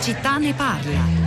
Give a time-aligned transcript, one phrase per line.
[0.00, 1.18] città ne parla.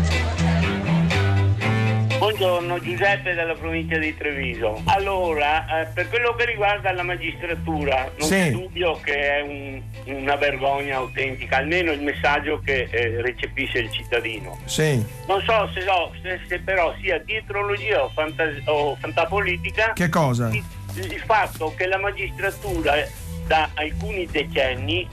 [2.17, 4.81] Buongiorno, Giuseppe dalla provincia di Treviso.
[4.85, 8.33] Allora, eh, per quello che riguarda la magistratura, non Sì.
[8.35, 13.91] c'è dubbio che è un- una vergogna autentica, almeno il messaggio che eh, recepisce il
[13.91, 14.57] cittadino.
[14.65, 15.05] Sì.
[15.27, 20.47] Non so se, so- se- se però sia dietrologia o, fantas- o fantapolitica Che cosa?
[20.49, 20.63] il,
[20.95, 23.11] il fatto che la magistratura eh,
[23.45, 25.05] da alcuni decenni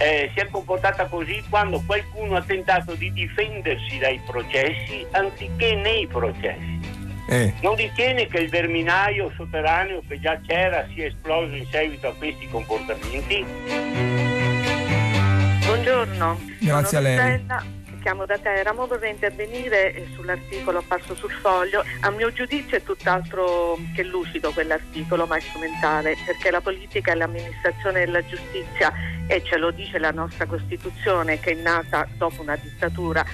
[0.00, 6.06] eh, si è comportata così quando qualcuno ha tentato di difendersi dai processi anziché nei
[6.06, 6.78] processi.
[7.28, 7.52] Eh.
[7.60, 12.48] Non ritiene che il verminaio sotterraneo che già c'era sia esploso in seguito a questi
[12.48, 13.44] comportamenti?
[15.66, 17.16] Buongiorno, Grazie sono a lei.
[17.16, 17.64] Rossella,
[18.00, 21.84] chiamo da Teramo, vorrei intervenire eh, sull'articolo apparso sul foglio.
[22.00, 27.14] A mio giudizio è tutt'altro che lucido quell'articolo, ma è strumentale, perché la politica e
[27.14, 28.92] l'amministrazione della giustizia,
[29.26, 33.24] e ce lo dice la nostra Costituzione che è nata dopo una dittatura,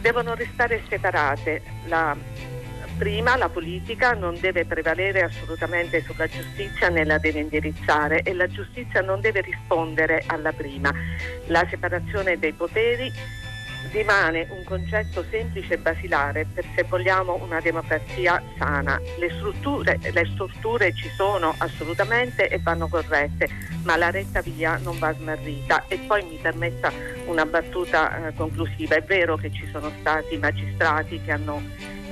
[0.00, 1.62] devono restare separate.
[1.86, 2.16] La,
[2.96, 8.46] prima la politica non deve prevalere assolutamente sulla giustizia né la deve indirizzare e la
[8.46, 10.92] giustizia non deve rispondere alla prima.
[11.48, 13.12] La separazione dei poteri
[13.96, 19.00] rimane un concetto semplice e basilare per se vogliamo una democrazia sana.
[19.18, 23.48] Le strutture, le strutture ci sono assolutamente e vanno corrette,
[23.84, 25.84] ma la retta via non va smarrita.
[25.88, 26.92] E poi mi permetta
[27.24, 28.96] una battuta eh, conclusiva.
[28.96, 31.62] È vero che ci sono stati magistrati che hanno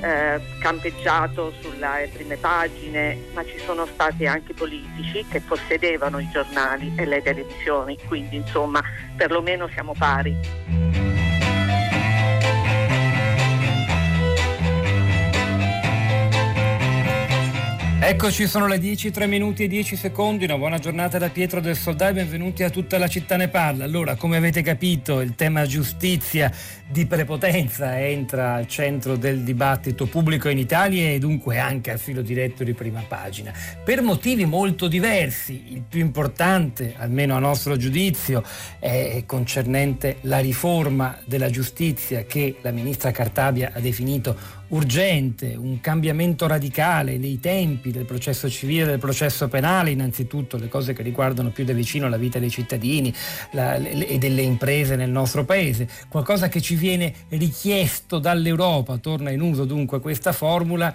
[0.01, 6.95] eh, campeggiato sulle prime pagine, ma ci sono stati anche politici che possedevano i giornali
[6.97, 8.83] e le televisioni, quindi insomma
[9.17, 10.94] perlomeno siamo pari.
[18.07, 20.45] Eccoci, sono le 10, 3 minuti e 10 secondi.
[20.45, 23.85] Una buona giornata da Pietro del Soldà e benvenuti a tutta la città ne parla.
[23.85, 26.53] Allora, come avete capito, il tema giustizia
[26.87, 32.21] di prepotenza entra al centro del dibattito pubblico in Italia e dunque anche al filo
[32.21, 33.55] diretto di prima pagina.
[33.83, 38.45] Per motivi molto diversi, il più importante, almeno a nostro giudizio,
[38.81, 46.47] è concernente la riforma della giustizia che la ministra Cartabia ha definito urgente, un cambiamento
[46.47, 51.65] radicale dei tempi del processo civile del processo penale, innanzitutto le cose che riguardano più
[51.65, 53.13] da vicino la vita dei cittadini
[53.53, 59.31] la- le- e delle imprese nel nostro paese, qualcosa che ci viene richiesto dall'Europa, torna
[59.31, 60.95] in uso dunque questa formula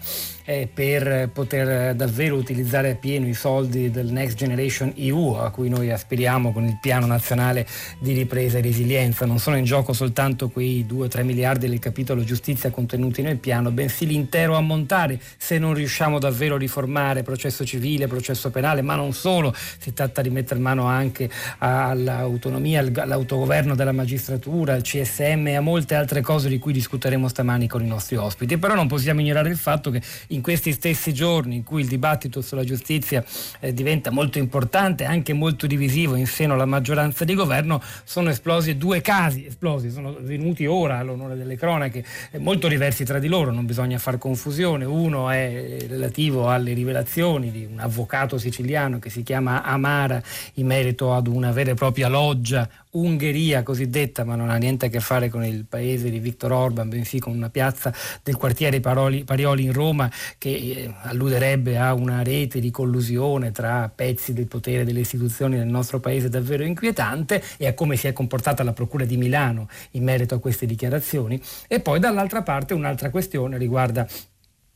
[0.49, 5.91] eh, per poter davvero utilizzare appieno i soldi del Next Generation EU a cui noi
[5.91, 7.67] aspiriamo con il piano nazionale
[7.99, 9.27] di ripresa e resilienza.
[9.27, 14.07] Non sono in gioco soltanto quei 2-3 miliardi del capitolo giustizia contenuti nel piano, bensì
[14.07, 19.53] l'intero ammontare se non riusciamo davvero a riformare processo civile, processo penale, ma non solo,
[19.53, 25.61] si tratta di mettere mano anche all'autonomia, al- all'autogoverno della magistratura, al CSM e a
[25.61, 28.57] molte altre cose di cui discuteremo stamani con i nostri ospiti.
[28.57, 32.41] Però non possiamo ignorare il fatto che in questi stessi giorni in cui il dibattito
[32.41, 33.23] sulla giustizia
[33.59, 38.77] eh, diventa molto importante, anche molto divisivo in seno alla maggioranza di governo, sono esplosi
[38.77, 43.51] due casi, esplosi, sono venuti ora all'onore delle cronache, eh, molto diversi tra di loro,
[43.51, 44.85] non bisogna far confusione.
[44.85, 50.21] Uno è relativo alle rivelazioni di un avvocato siciliano che si chiama Amara
[50.55, 54.89] in merito ad una vera e propria loggia Ungheria cosiddetta, ma non ha niente a
[54.89, 59.23] che fare con il paese di Viktor Orban, bensì con una piazza del quartiere Paroli-
[59.23, 64.85] Parioli in Roma che eh, alluderebbe a una rete di collusione tra pezzi del potere
[64.85, 69.05] delle istituzioni del nostro paese davvero inquietante e a come si è comportata la Procura
[69.05, 71.39] di Milano in merito a queste dichiarazioni.
[71.67, 74.07] E poi dall'altra parte un'altra questione riguarda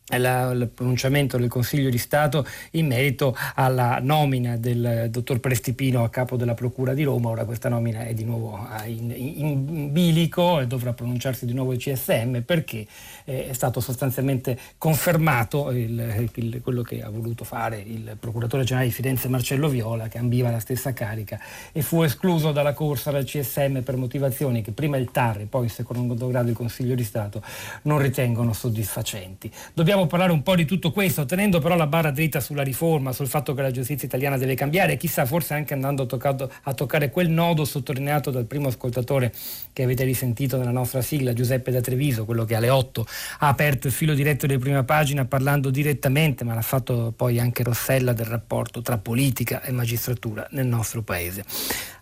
[0.09, 6.35] il pronunciamento del Consiglio di Stato in merito alla nomina del dottor Prestipino a capo
[6.35, 7.29] della Procura di Roma.
[7.29, 11.71] Ora questa nomina è di nuovo ah, in, in- bilico e dovrà pronunciarsi di nuovo
[11.71, 12.85] il CSM perché
[13.23, 18.89] eh, è stato sostanzialmente confermato il- il- quello che ha voluto fare il procuratore generale
[18.89, 21.39] di Firenze Marcello Viola che ambiva la stessa carica
[21.71, 25.63] e fu escluso dalla corsa dal CSM per motivazioni che prima il TAR e poi
[25.63, 27.41] in secondo grado il Consiglio di Stato
[27.83, 29.49] non ritengono soddisfacenti.
[29.73, 33.28] Dobbiamo parlare un po' di tutto questo, tenendo però la barra dritta sulla riforma, sul
[33.28, 37.10] fatto che la giustizia italiana deve cambiare chissà forse anche andando a, toccato- a toccare
[37.10, 39.31] quel nodo sottolineato dal primo ascoltatore
[39.72, 43.06] che avete risentito nella nostra sigla, Giuseppe da Treviso, quello che alle 8
[43.40, 47.63] ha aperto il filo diretto di prima pagina parlando direttamente, ma l'ha fatto poi anche
[47.63, 51.44] Rossella del rapporto tra politica e magistratura nel nostro paese.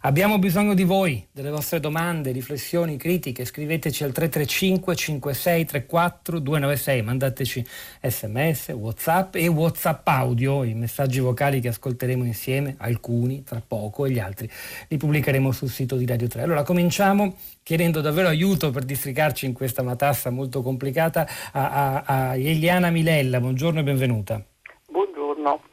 [0.04, 3.46] Abbiamo bisogno di voi, delle vostre domande, riflessioni, critiche.
[3.46, 7.66] Scriveteci al 335 5634 296, mandateci
[8.02, 14.12] sms, whatsapp e whatsapp audio, i messaggi vocali che ascolteremo insieme, alcuni tra poco e
[14.12, 14.50] gli altri
[14.88, 16.44] li pubblicheremo sul sito di Radio 3.
[16.44, 22.36] Allora cominciamo chiedendo davvero aiuto per districarci in questa matassa molto complicata a, a, a
[22.36, 23.40] Eliana Milella.
[23.40, 24.44] Buongiorno e benvenuta.
[24.90, 25.70] Buongiorno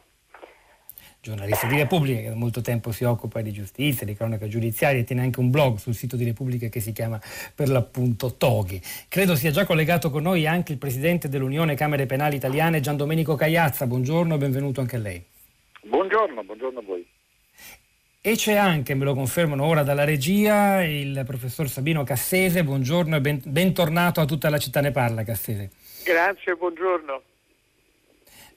[1.21, 5.03] giornalista di Repubblica che da molto tempo si occupa di giustizia, di cronaca giudiziaria e
[5.03, 7.19] tiene anche un blog sul sito di Repubblica che si chiama
[7.53, 8.81] per l'appunto Toghi.
[9.09, 13.35] Credo sia già collegato con noi anche il presidente dell'Unione Camere Penali Italiane Gian Domenico
[13.35, 13.85] Cagliazza.
[13.85, 15.23] Buongiorno e benvenuto anche a lei.
[15.81, 17.05] Buongiorno, buongiorno a voi.
[18.21, 22.63] E c'è anche, me lo confermano ora dalla regia, il professor Sabino Cassese.
[22.63, 25.71] Buongiorno e ben, bentornato a tutta la città ne parla, Cassese.
[26.03, 27.23] Grazie, buongiorno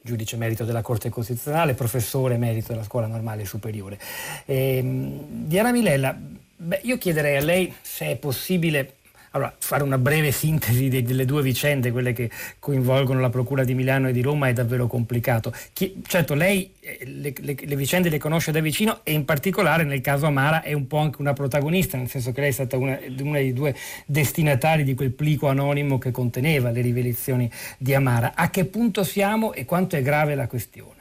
[0.03, 3.99] giudice merito della Corte Costituzionale, professore merito della Scuola Normale Superiore.
[4.45, 4.83] Eh,
[5.29, 6.17] Diana Milella,
[6.57, 8.95] beh, io chiederei a lei se è possibile
[9.33, 13.75] allora, fare una breve sintesi de- delle due vicende, quelle che coinvolgono la Procura di
[13.75, 15.53] Milano e di Roma, è davvero complicato.
[15.73, 19.85] Chi, certo, lei eh, le, le, le, vicende le conosce da vicino e in particolare
[19.85, 22.77] nel caso Amara è un po' anche una protagonista, nel senso che lei è stata
[22.77, 23.75] una, una dei due
[24.05, 28.33] destinatari di quel plico anonimo che conteneva le rivelazioni di Amara.
[28.35, 31.01] A che punto siamo e quanto è grave la questione?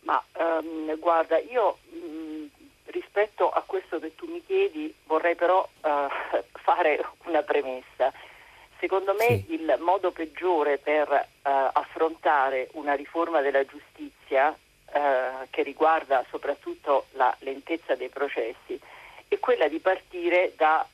[0.00, 1.78] Ma um, guarda, io
[2.86, 5.88] rispetto a questo che tu mi chiedi vorrei però uh,
[6.66, 8.12] fare una premessa.
[8.78, 9.54] Secondo me sì.
[9.54, 17.34] il modo peggiore per uh, affrontare una riforma della giustizia uh, che riguarda soprattutto la
[17.38, 18.78] lentezza dei processi
[19.28, 20.86] è quella di partire da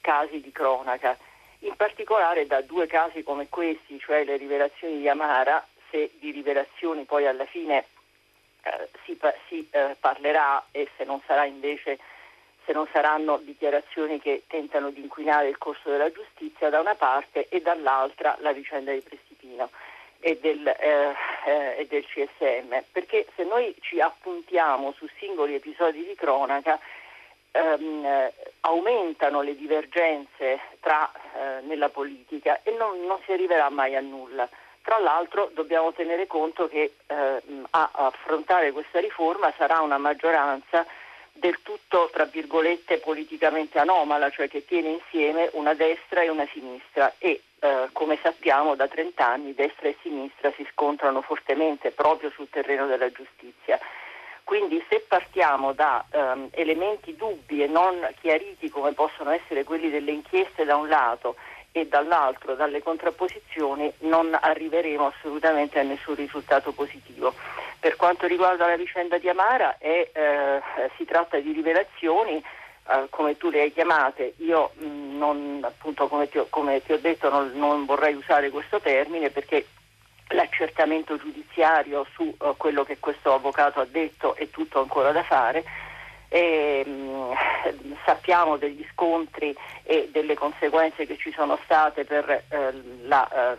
[0.00, 1.16] casi di cronaca,
[1.60, 7.04] in particolare da due casi come questi, cioè le rivelazioni di Amara, se di rivelazioni
[7.04, 7.84] poi alla fine
[9.04, 9.18] si,
[9.48, 11.98] si eh, parlerà e se non sarà invece
[12.68, 17.48] se non saranno dichiarazioni che tentano di inquinare il corso della giustizia da una parte
[17.48, 19.70] e dall'altra la vicenda di Prestipino
[20.20, 21.14] e del, eh,
[21.46, 26.78] eh, e del CSM, perché se noi ci appuntiamo su singoli episodi di cronaca
[27.52, 33.96] ehm, eh, aumentano le divergenze tra, eh, nella politica e non, non si arriverà mai
[33.96, 34.46] a nulla.
[34.82, 40.86] Tra l'altro dobbiamo tenere conto che eh, a affrontare questa riforma sarà una maggioranza
[41.38, 47.14] del tutto, tra virgolette, politicamente anomala, cioè che tiene insieme una destra e una sinistra
[47.18, 52.48] e eh, come sappiamo da 30 anni destra e sinistra si scontrano fortemente proprio sul
[52.50, 53.78] terreno della giustizia.
[54.44, 60.10] Quindi se partiamo da ehm, elementi dubbi e non chiariti come possono essere quelli delle
[60.10, 61.36] inchieste da un lato
[61.72, 67.34] e dall'altro dalle contrapposizioni non arriveremo assolutamente a nessun risultato positivo.
[67.78, 70.60] Per quanto riguarda la vicenda di Amara è, eh,
[70.96, 72.42] si tratta di rivelazioni
[72.90, 76.82] eh, come tu le hai chiamate, io mh, mm, non, appunto come ti ho, come
[76.82, 79.66] ti ho detto non, non, vorrei usare questo termine perché
[80.28, 85.64] l'accertamento giudiziario su uh, quello che questo avvocato ha detto è tutto ancora da fare
[86.28, 87.07] e, mh, mm,
[88.04, 92.72] sappiamo degli scontri e delle conseguenze che ci sono state per eh,
[93.02, 93.56] la, eh,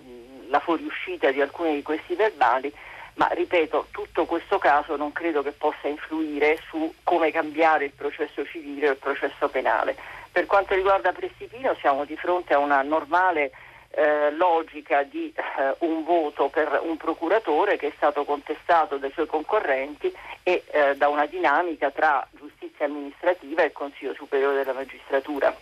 [0.47, 2.73] la fuoriuscita di alcuni di questi verbali,
[3.15, 8.45] ma ripeto, tutto questo caso non credo che possa influire su come cambiare il processo
[8.45, 9.95] civile o il processo penale.
[10.31, 13.51] Per quanto riguarda Prestipino siamo di fronte a una normale
[13.91, 19.25] eh, logica di eh, un voto per un procuratore che è stato contestato dai suoi
[19.25, 25.55] concorrenti e eh, da una dinamica tra giustizia amministrativa e Consiglio Superiore della Magistratura.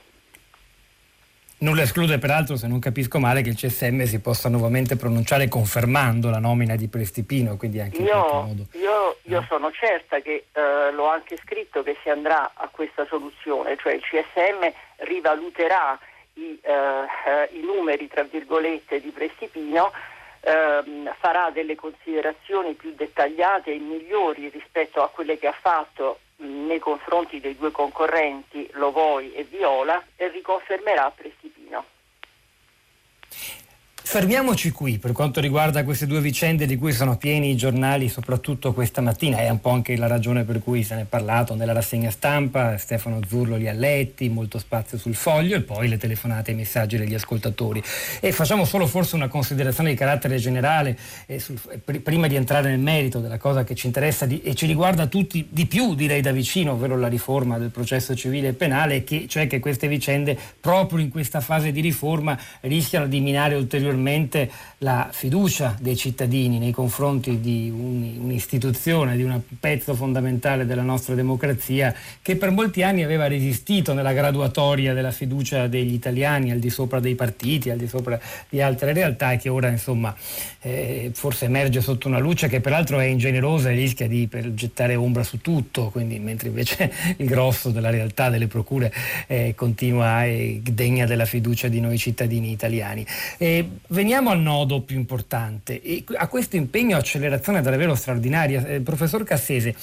[1.60, 6.30] Nulla esclude peraltro, se non capisco male, che il CSM si possa nuovamente pronunciare confermando
[6.30, 8.68] la nomina di Prestipino, quindi anche io, modo.
[8.74, 13.76] Io, io sono certa che eh, l'ho anche scritto che si andrà a questa soluzione,
[13.78, 15.98] cioè il CSM rivaluterà
[16.38, 19.92] i, eh, i numeri tra virgolette di Prestipino
[20.42, 26.80] ehm, farà delle considerazioni più dettagliate e migliori rispetto a quelle che ha fatto nei
[26.80, 31.86] confronti dei due concorrenti Lovoi e Viola e riconfermerà Prestipino.
[34.10, 38.72] Fermiamoci qui per quanto riguarda queste due vicende di cui sono pieni i giornali, soprattutto
[38.72, 41.74] questa mattina, è un po' anche la ragione per cui se ne è parlato nella
[41.74, 46.52] rassegna stampa, Stefano Zurlo li ha letti, molto spazio sul foglio e poi le telefonate
[46.52, 47.84] e i messaggi degli ascoltatori.
[48.22, 52.70] E facciamo solo forse una considerazione di carattere generale, eh, sul, pr- prima di entrare
[52.70, 56.22] nel merito della cosa che ci interessa di, e ci riguarda tutti di più, direi
[56.22, 60.38] da vicino, ovvero la riforma del processo civile e penale, che, cioè che queste vicende
[60.62, 64.50] proprio in questa fase di riforma rischiano di minare ulteriormente notevolmente
[64.80, 71.94] la fiducia dei cittadini nei confronti di un'istituzione, di un pezzo fondamentale della nostra democrazia
[72.22, 77.00] che per molti anni aveva resistito nella graduatoria della fiducia degli italiani al di sopra
[77.00, 80.16] dei partiti, al di sopra di altre realtà e che ora insomma
[80.68, 85.24] eh, forse emerge sotto una luce che peraltro è ingenerosa e rischia di gettare ombra
[85.24, 88.94] su tutto, quindi, mentre invece il grosso della realtà delle procure
[89.28, 93.06] eh, continua e degna della fiducia di noi cittadini italiani.
[93.38, 95.82] E veniamo al nodo più importante.
[95.82, 98.66] E a questo impegno accelerazione davvero straordinaria.
[98.66, 99.76] Eh, professor Cassese,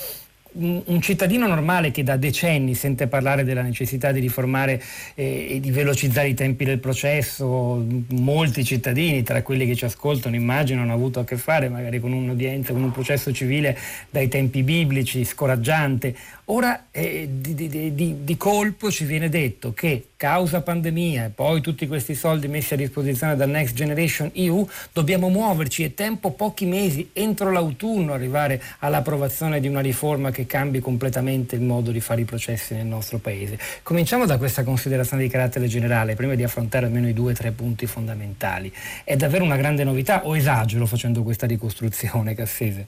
[0.56, 4.80] un cittadino normale che da decenni sente parlare della necessità di riformare
[5.14, 10.37] eh, e di velocizzare i tempi del processo, molti cittadini, tra quelli che ci ascoltano,
[10.37, 13.76] immagino, hanno avuto a che fare magari con un'udienza, con un processo civile
[14.11, 16.14] dai tempi biblici, scoraggiante.
[16.49, 21.63] Ora eh, di, di, di, di, colpo ci viene detto che causa pandemia e poi
[21.63, 26.67] tutti questi soldi messi a disposizione dal Next Generation EU dobbiamo muoverci, è tempo pochi
[26.67, 32.21] mesi, entro l'autunno arrivare all'approvazione di una riforma che cambi completamente il modo di fare
[32.21, 33.59] i processi nel nostro Paese.
[33.83, 37.53] Cominciamo da questa considerazione di carattere generale, prima di affrontare almeno i due o tre
[37.53, 38.71] punti fondamentali.
[39.03, 42.87] È davvero una grande novità o esagero facendo questa ricostruzione, Cassese?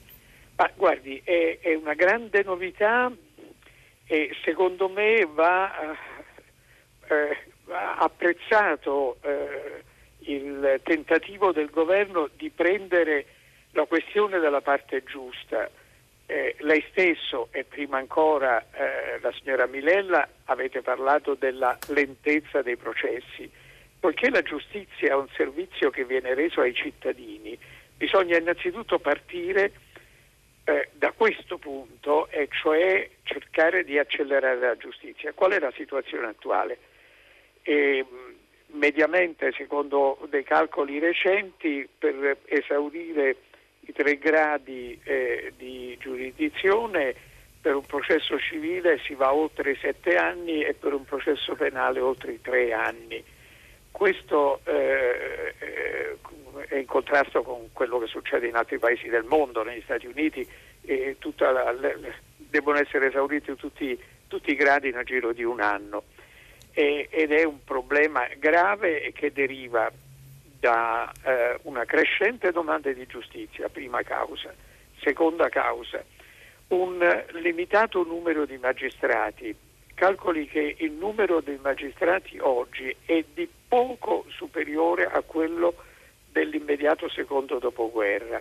[0.57, 3.11] Ma guardi, è, è una grande novità
[4.07, 5.95] e secondo me va,
[7.07, 9.83] eh, va apprezzato eh,
[10.19, 13.25] il tentativo del governo di prendere
[13.71, 15.69] la questione dalla parte giusta.
[16.29, 22.75] Eh, lei stesso e prima ancora eh, la signora Milella avete parlato della lentezza dei
[22.75, 23.49] processi.
[23.99, 27.57] Poiché la giustizia è un servizio che viene reso ai cittadini,
[27.95, 29.71] bisogna innanzitutto partire
[30.67, 35.31] eh, da questo punto, e cioè cercare di accelerare la giustizia.
[35.31, 36.77] Qual è la situazione attuale?
[37.61, 38.05] E,
[38.71, 43.37] mediamente, secondo dei calcoli recenti, per esaurire
[43.79, 47.15] i tre gradi eh, di giurisdizione,
[47.61, 52.01] per un processo civile si va oltre i sette anni e per un processo penale
[52.01, 53.23] oltre i tre anni.
[53.97, 55.55] Questo eh,
[56.67, 60.47] è in contrasto con quello che succede in altri paesi del mondo, negli Stati Uniti
[61.37, 66.03] la, le, devono essere esauriti tutti, tutti, i gradi nel giro di un anno
[66.73, 69.91] e, ed è un problema grave che deriva
[70.59, 74.53] da eh, una crescente domanda di giustizia, prima causa.
[75.01, 76.05] Seconda causa,
[76.67, 79.55] un limitato numero di magistrati.
[79.97, 85.73] Calcoli che il numero dei magistrati oggi è di poco superiore a quello
[86.31, 88.39] dell'immediato secondo dopoguerra.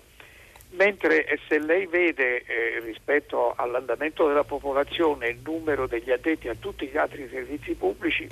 [0.73, 6.89] Mentre se lei vede eh, rispetto all'andamento della popolazione il numero degli addetti a tutti
[6.89, 8.29] gli altri servizi pubblici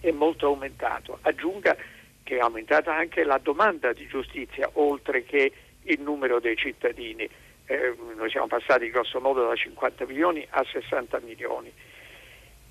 [0.00, 1.18] è molto aumentato.
[1.20, 1.76] Aggiunga
[2.24, 5.52] che è aumentata anche la domanda di giustizia oltre che
[5.82, 7.28] il numero dei cittadini.
[7.66, 11.72] Eh, noi siamo passati grosso modo da 50 milioni a 60 milioni.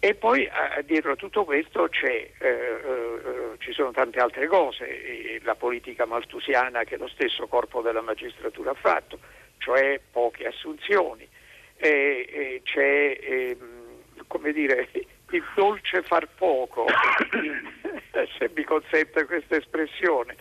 [0.05, 5.55] E poi eh, dietro a tutto questo eh, eh, ci sono tante altre cose, la
[5.55, 9.17] politica maltusiana che lo stesso corpo della magistratura ha fatto,
[9.57, 11.27] cioè poche assunzioni,
[11.75, 16.85] c'è ehm, dire, il dolce far poco,
[18.37, 20.35] se mi consente questa espressione.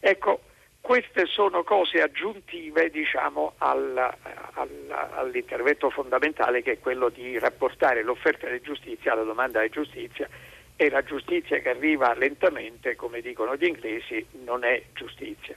[0.00, 0.40] Ecco,
[0.84, 8.50] queste sono cose aggiuntive diciamo, al, al, all'intervento fondamentale che è quello di rapportare l'offerta
[8.50, 10.28] di giustizia alla domanda di giustizia
[10.76, 15.56] e la giustizia che arriva lentamente, come dicono gli inglesi, non è giustizia.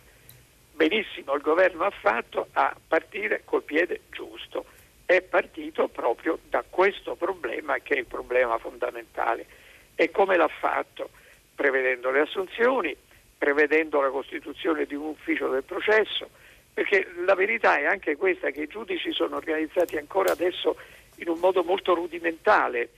[0.72, 4.64] Benissimo il governo ha fatto a partire col piede giusto,
[5.06, 9.46] è partito proprio da questo problema che è il problema fondamentale.
[9.94, 11.10] E come l'ha fatto?
[11.54, 12.96] Prevedendo le assunzioni,
[13.38, 16.30] prevedendo la costituzione di un ufficio del processo,
[16.74, 20.78] perché la verità è anche questa che i giudici sono organizzati ancora adesso
[21.18, 22.90] in un modo molto rudimentale,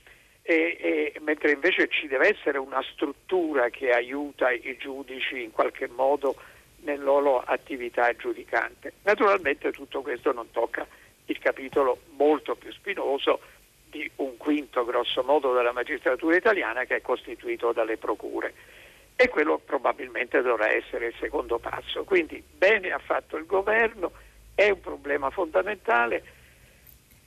[0.42, 5.86] e, e, mentre invece ci deve essere una struttura che aiuta i giudici in qualche
[5.88, 6.34] modo
[6.82, 8.94] nella loro attività giudicante.
[9.02, 10.86] Naturalmente tutto questo non tocca
[11.26, 13.40] il capitolo molto più spinoso
[13.88, 18.54] di un quinto grosso modo della magistratura italiana che è costituito dalle procure
[19.22, 22.04] e quello probabilmente dovrà essere il secondo passo.
[22.04, 24.12] Quindi bene ha fatto il governo,
[24.54, 26.24] è un problema fondamentale.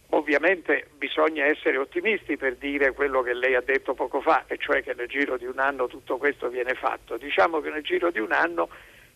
[0.10, 4.82] Ovviamente bisogna essere ottimisti per dire quello che lei ha detto poco fa, e cioè
[4.82, 7.18] che nel giro di un anno tutto questo viene fatto.
[7.18, 8.70] Diciamo che nel giro di un anno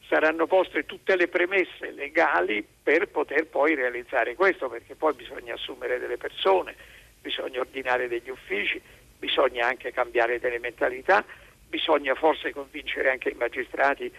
[0.08, 5.98] saranno poste tutte le premesse legali per poter poi realizzare questo, perché poi bisogna assumere
[5.98, 6.76] delle persone,
[7.22, 8.80] bisogna ordinare degli uffici,
[9.18, 11.26] bisogna anche cambiare delle mentalità
[11.70, 14.12] bisogna forse convincere anche i magistrati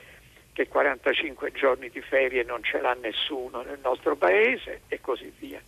[0.53, 5.61] che 45 giorni di ferie non ce l'ha nessuno nel nostro paese e così via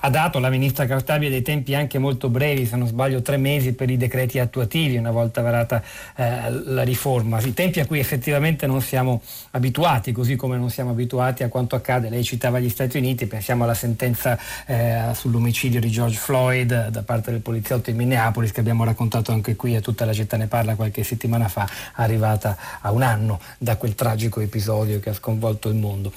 [0.00, 3.72] ha dato la ministra Cartabia dei tempi anche molto brevi, se non sbaglio tre mesi
[3.72, 5.82] per i decreti attuativi una volta varata
[6.16, 9.22] eh, la riforma, i tempi a cui effettivamente non siamo
[9.52, 12.08] abituati, così come non siamo abituati a quanto accade.
[12.08, 17.30] Lei citava gli Stati Uniti, pensiamo alla sentenza eh, sull'omicidio di George Floyd da parte
[17.30, 20.74] del poliziotto in Minneapolis che abbiamo raccontato anche qui a tutta la città ne parla
[20.74, 25.74] qualche settimana fa, arrivata a un anno da quel tragico episodio che ha sconvolto il
[25.74, 26.12] mondo.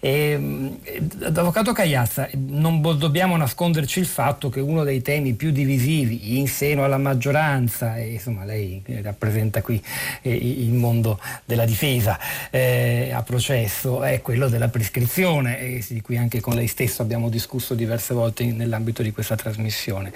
[0.00, 0.76] E,
[1.22, 6.46] Avvocato Cagliazza, non dobbiamo dobbiamo nasconderci il fatto che uno dei temi più divisivi in
[6.46, 9.82] seno alla maggioranza, e insomma lei rappresenta qui
[10.22, 12.16] eh, il mondo della difesa
[12.48, 17.28] eh, a processo, è quello della prescrizione, e di cui anche con lei stesso abbiamo
[17.28, 20.12] discusso diverse volte in, nell'ambito di questa trasmissione.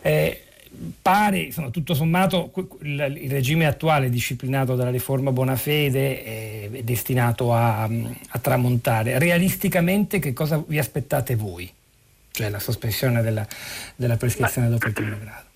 [0.00, 0.40] Eh,
[1.02, 6.24] pare, insomma, tutto sommato, il, regime attuale disciplinato dalla riforma Bonafede
[6.72, 9.18] è destinato a, a, tramontare.
[9.18, 11.70] Realisticamente che cosa vi aspettate voi?
[12.36, 13.46] Cioè la sospensione della,
[13.96, 15.48] della prescrizione dopo il primo grado?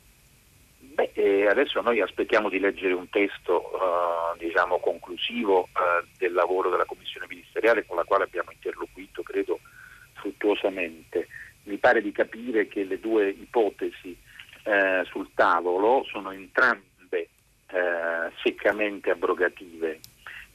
[0.78, 6.70] Beh, eh, adesso noi aspettiamo di leggere un testo uh, diciamo, conclusivo uh, del lavoro
[6.70, 9.60] della Commissione ministeriale con la quale abbiamo interloquito, credo,
[10.14, 11.28] fruttuosamente.
[11.64, 14.16] Mi pare di capire che le due ipotesi
[14.64, 17.28] uh, sul tavolo sono entrambe
[18.42, 20.00] seccamente abrogative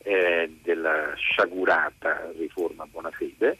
[0.03, 3.57] della sciagurata riforma Bonafede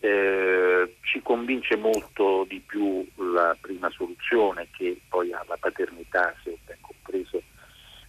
[0.00, 6.50] eh, ci convince molto di più la prima soluzione che poi ha la paternità, se
[6.50, 7.42] ho ben compreso,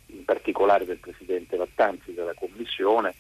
[0.08, 3.16] in particolare del Presidente Lattanzi della Commissione,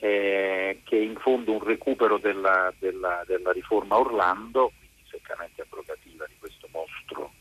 [0.00, 6.26] eh, che è in fondo un recupero della, della, della riforma Orlando, quindi seccamente abrogativa
[6.26, 7.32] di questo mostro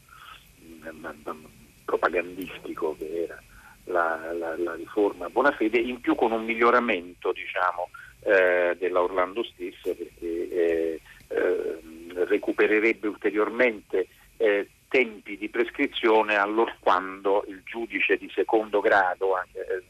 [0.60, 1.46] mh, mm, mm,
[1.86, 3.42] propagandistico che era
[3.86, 7.90] la, la, la riforma Bonafede, in più con un miglioramento diciamo,
[8.22, 11.80] eh, della Orlando stessa perché eh, eh,
[12.26, 14.08] recupererebbe ulteriormente
[14.90, 19.84] tempi di prescrizione allorquando il giudice di secondo grado, anche eh,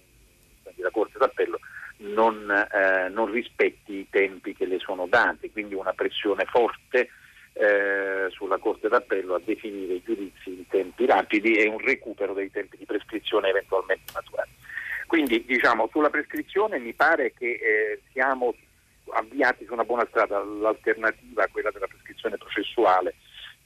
[0.82, 1.60] la Corte d'Appello,
[1.98, 7.10] non, eh, non, rispetti i tempi che le sono dati, quindi una pressione forte
[7.54, 12.52] eh, sulla Corte d'Appello a definire i giudizi in tempi rapidi e un recupero dei
[12.52, 14.52] tempi di prescrizione eventualmente maturati.
[15.10, 18.54] Quindi diciamo, sulla prescrizione mi pare che eh, siamo
[19.14, 23.16] avviati su una buona strada, l'alternativa, quella della prescrizione processuale,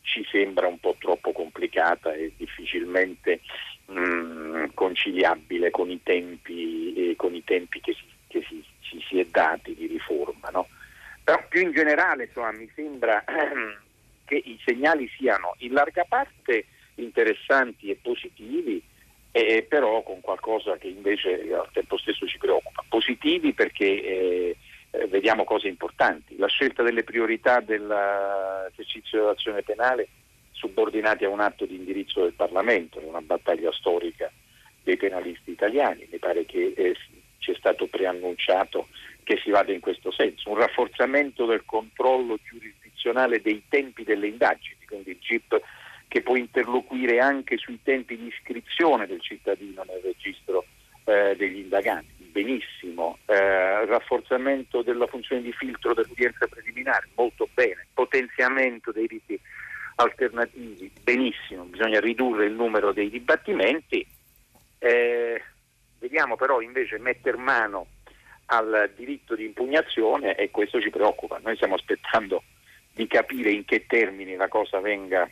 [0.03, 3.41] ci sembra un po' troppo complicata e difficilmente
[3.87, 9.03] mh, mm, conciliabile con i tempi, eh, con i tempi che, si, che si, ci
[9.05, 10.47] si è dati di riforma.
[10.47, 10.69] No?
[11.25, 13.79] Però più in generale insomma, mi sembra ehm,
[14.23, 18.81] che i segnali siano in larga parte interessanti e positivi
[19.35, 22.85] eh, però con qualcosa che invece al tempo stesso ci preoccupa.
[22.87, 24.57] Positivi perché eh,
[24.91, 30.07] eh, vediamo cose importanti, la scelta delle priorità dell'esercizio dell'azione penale
[30.51, 34.31] subordinati a un atto di indirizzo del Parlamento, una battaglia storica
[34.83, 36.95] dei penalisti italiani, mi pare che eh,
[37.39, 38.87] ci è stato preannunciato
[39.23, 44.77] che si vada in questo senso, un rafforzamento del controllo giurisdizionale dei tempi delle indagini,
[44.85, 45.59] quindi il GIP
[46.13, 50.63] che può interloquire anche sui tempi di iscrizione del cittadino nel registro
[51.05, 52.21] eh, degli indaganti.
[52.31, 59.39] Benissimo, eh, rafforzamento della funzione di filtro dell'udienza preliminare, molto bene, potenziamento dei riti
[59.95, 64.05] alternativi, benissimo, bisogna ridurre il numero dei dibattimenti.
[64.77, 65.41] Eh,
[65.97, 67.87] vediamo però invece mettere mano
[68.47, 71.39] al diritto di impugnazione e questo ci preoccupa.
[71.41, 72.43] Noi stiamo aspettando
[72.93, 75.27] di capire in che termini la cosa venga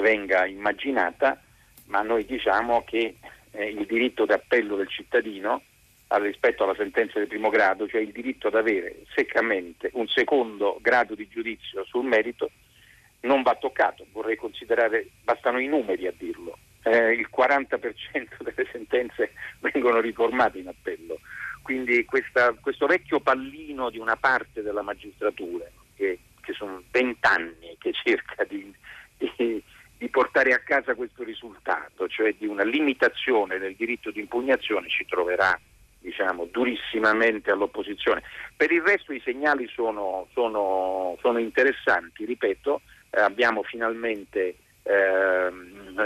[0.00, 1.40] venga immaginata,
[1.86, 3.16] ma noi diciamo che
[3.50, 5.62] eh, il diritto d'appello del cittadino
[6.08, 11.14] rispetto alla sentenza di primo grado, cioè il diritto ad avere seccamente un secondo grado
[11.14, 12.50] di giudizio sul merito,
[13.20, 14.06] non va toccato.
[14.12, 16.58] Vorrei considerare, bastano i numeri a dirlo.
[16.82, 17.78] Eh, il 40%
[18.38, 21.18] delle sentenze vengono riformate in appello.
[21.62, 27.90] Quindi questa, questo vecchio pallino di una parte della magistratura, che, che sono vent'anni che
[27.92, 28.72] cerca di,
[29.18, 29.60] di
[30.06, 35.04] di portare a casa questo risultato, cioè di una limitazione del diritto di impugnazione, ci
[35.04, 35.58] troverà
[35.98, 38.22] diciamo, durissimamente all'opposizione.
[38.56, 45.50] Per il resto i segnali sono, sono, sono interessanti, ripeto, eh, abbiamo finalmente, eh,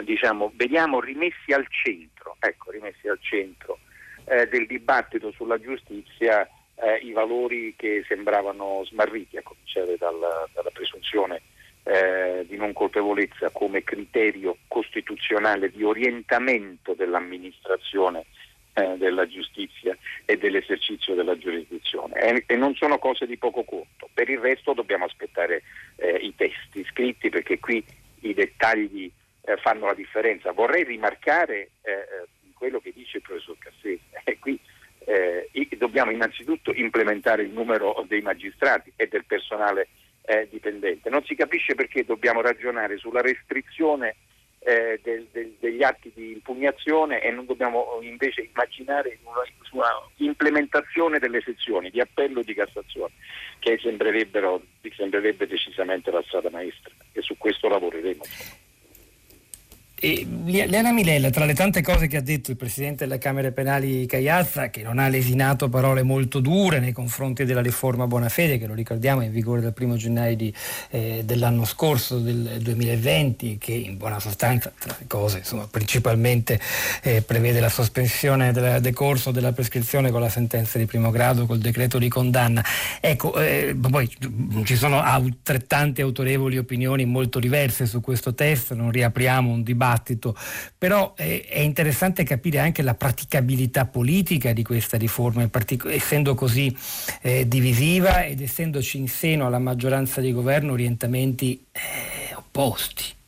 [0.03, 3.81] diciamo, vediamo rimessi al centro, ecco, rimessi al centro
[4.25, 10.71] eh, del dibattito sulla giustizia eh, i valori che sembravano smarriti, a cominciare dalla, dalla
[10.73, 11.43] presunzione
[11.91, 18.27] eh, di non colpevolezza come criterio costituzionale di orientamento dell'amministrazione
[18.75, 24.09] eh, della giustizia e dell'esercizio della giurisdizione e, e, non sono cose di poco conto.
[24.15, 25.63] Per il resto dobbiamo aspettare
[25.97, 27.85] eh, i testi scritti perché qui
[28.21, 30.53] i dettagli eh, fanno la differenza.
[30.53, 32.07] Vorrei rimarcare eh, eh,
[32.55, 34.23] quello che dice il professor Cassese.
[34.39, 34.61] qui
[35.77, 39.89] dobbiamo innanzitutto implementare il numero dei magistrati e del personale
[40.51, 41.11] dipendente.
[41.11, 44.17] Non si capisce perché dobbiamo ragionare sulla restrizione
[44.61, 51.19] eh, del, del, degli atti di impugnazione e non dobbiamo invece immaginare una, una implementazione
[51.19, 53.13] delle sezioni di appello e di Cassazione
[53.59, 58.23] che sembrerebbe decisamente la strada maestra e su questo lavoreremo.
[60.03, 64.07] E Liana Milella, tra le tante cose che ha detto il Presidente delle Camere Penali
[64.07, 68.73] Cagliazza, che non ha lesinato parole molto dure nei confronti della riforma Bonafede, che lo
[68.73, 70.55] ricordiamo è in vigore dal 1 gennaio di,
[70.89, 76.59] eh, dell'anno scorso, del 2020, che in buona sostanza, tra le cose, insomma, principalmente
[77.03, 81.59] eh, prevede la sospensione del decorso della prescrizione con la sentenza di primo grado, col
[81.59, 82.65] decreto di condanna.
[83.01, 84.11] Ecco, eh, poi
[84.65, 90.35] ci sono altrettante autorevoli opinioni molto diverse su questo testo, non riapriamo un dibattito dibattito,
[90.77, 96.75] però è, è interessante capire anche la praticabilità politica di questa riforma, partic- essendo così
[97.23, 103.19] eh, divisiva ed essendoci in seno alla maggioranza di governo orientamenti eh, opposti.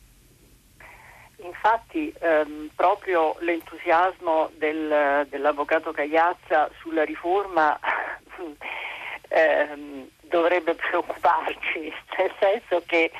[1.37, 7.79] Infatti ehm, proprio l'entusiasmo del, dell'avvocato Cagliazza sulla riforma
[9.29, 13.11] ehm, dovrebbe preoccuparci, nel senso che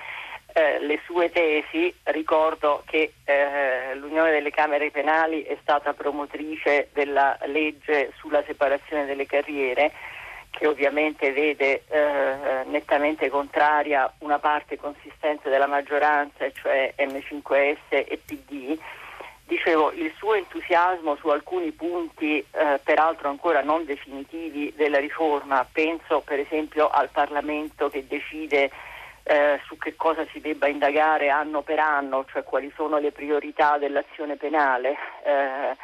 [0.54, 7.38] eh, le sue tesi, ricordo che eh, l'Unione delle Camere Penali è stata promotrice della
[7.46, 9.92] legge sulla separazione delle carriere,
[10.52, 18.78] che ovviamente vede eh, nettamente contraria una parte consistente della maggioranza, cioè M5S e PD.
[19.46, 26.22] Dicevo, il suo entusiasmo su alcuni punti, eh, peraltro ancora non definitivi, della riforma, penso
[26.22, 28.70] per esempio al Parlamento che decide
[29.24, 33.78] eh, su che cosa si debba indagare anno per anno, cioè quali sono le priorità
[33.78, 35.78] dell'azione penale eh,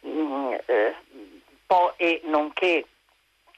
[0.00, 0.94] mh, mm, eh,
[1.96, 2.86] e nonché,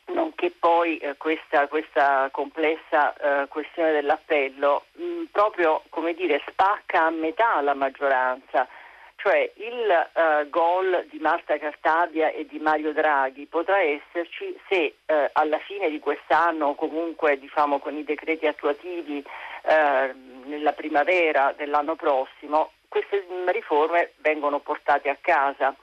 [0.07, 7.05] nonché poi eh, questa, questa, complessa eh, questione dell'appello mh, mm, proprio come dire, spacca
[7.05, 8.67] a metà la maggioranza
[9.17, 15.15] cioè il uh, gol di Marta Cartabia e di Mario Draghi potrà esserci se uh,
[15.33, 21.97] alla fine di quest'anno o comunque diciamo, con i decreti attuativi uh, nella primavera dell'anno
[21.97, 25.75] prossimo queste riforme vengono portate a casa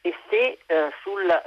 [0.00, 0.58] e se
[1.02, 1.42] sul,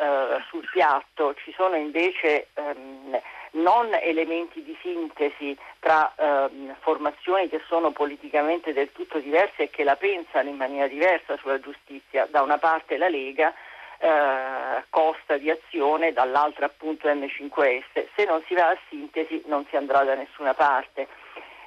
[0.50, 3.20] sul, piatto ci sono invece um,
[3.52, 9.84] non elementi di sintesi tra eh, formazioni che sono politicamente del tutto diverse e che
[9.84, 13.54] la pensano in maniera diversa sulla giustizia, da una parte la Lega,
[13.98, 18.06] eh, Costa di Azione, dall'altra appunto M5S.
[18.16, 21.08] Se non si va a sintesi non si andrà da nessuna parte.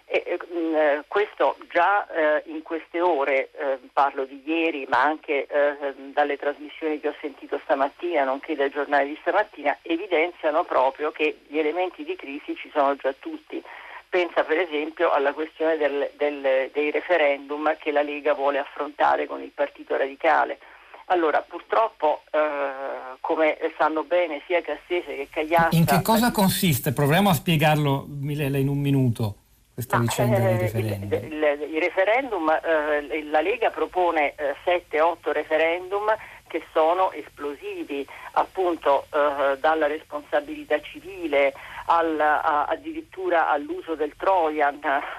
[0.06, 5.46] E, mh, eh, questo già eh, in queste ore, eh, parlo di ieri, ma anche
[5.46, 11.38] eh, dalle trasmissioni che ho sentito stamattina, nonché dai giornali di stamattina, evidenziano proprio che
[11.46, 13.62] gli elementi di crisi ci sono già tutti.
[14.08, 19.42] Pensa per esempio alla questione del, del, dei referendum che la Lega vuole affrontare con
[19.42, 20.58] il Partito Radicale.
[21.06, 25.76] Allora, purtroppo, eh, come sanno bene sia Cassese che Cagliasta...
[25.76, 26.92] In che cosa consiste?
[26.92, 29.36] Proviamo a spiegarlo in un minuto
[29.74, 31.12] questa vicenda dei referendum?
[31.12, 36.14] Il, il, il referendum eh, la Lega propone eh, 7-8 referendum
[36.46, 41.52] che sono esplosivi, appunto eh, dalla responsabilità civile
[41.87, 44.78] al, a, addirittura all'uso del Trojan,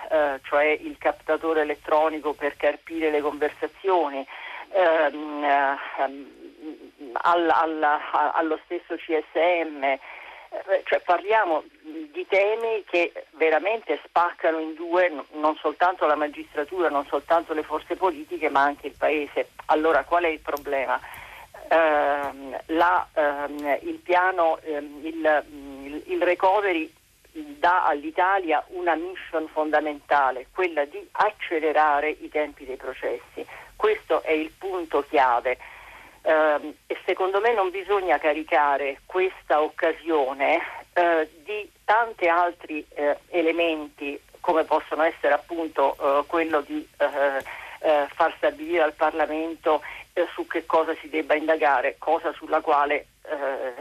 [0.10, 4.26] eh, cioè il captatore elettronico per carpire le conversazioni.
[4.72, 6.44] Ehm, ehm,
[7.22, 8.00] al, al,
[8.34, 10.00] allo stesso CSM, eh,
[10.86, 17.54] cioè parliamo di temi che veramente spaccano in due non soltanto la magistratura, non soltanto
[17.54, 19.50] le forze politiche, ma anche il Paese.
[19.68, 21.00] Allora qual è il problema?
[21.68, 25.44] Eh, la, eh, il piano, ehm, il,
[25.84, 26.92] il, il recovery
[27.32, 33.46] dà all'Italia una mission fondamentale, quella di accelerare i tempi dei processi.
[33.76, 35.58] Questo è il punto chiave.
[36.26, 40.60] Uh, e secondo me non bisogna caricare questa occasione
[40.96, 48.84] uh, di tanti altri uh, elementi come possono essere appunto eh, quello di far stabilire
[48.84, 49.82] al Parlamento
[50.36, 53.08] su che cosa si debba indagare, cosa sulla quale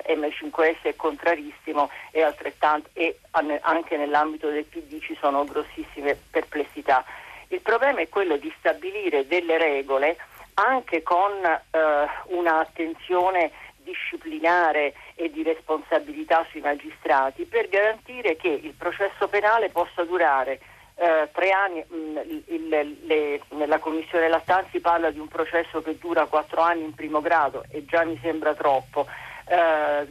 [0.06, 3.18] M5S è contrarissimo e, altrettanto, e
[3.60, 7.04] anche nell'ambito del PD ci sono grossissime perplessità.
[7.48, 10.16] Il problema è quello di stabilire delle regole
[10.54, 13.50] anche con eh, un'attenzione
[13.84, 20.58] disciplinare e di responsabilità sui magistrati per garantire che il processo penale possa durare
[20.96, 25.98] eh, tre anni, mh, mm, il, le, nella commissione Lattanzi parla di un processo che
[25.98, 29.06] dura quattro anni in primo grado e già mi sembra troppo,
[29.46, 30.06] eh,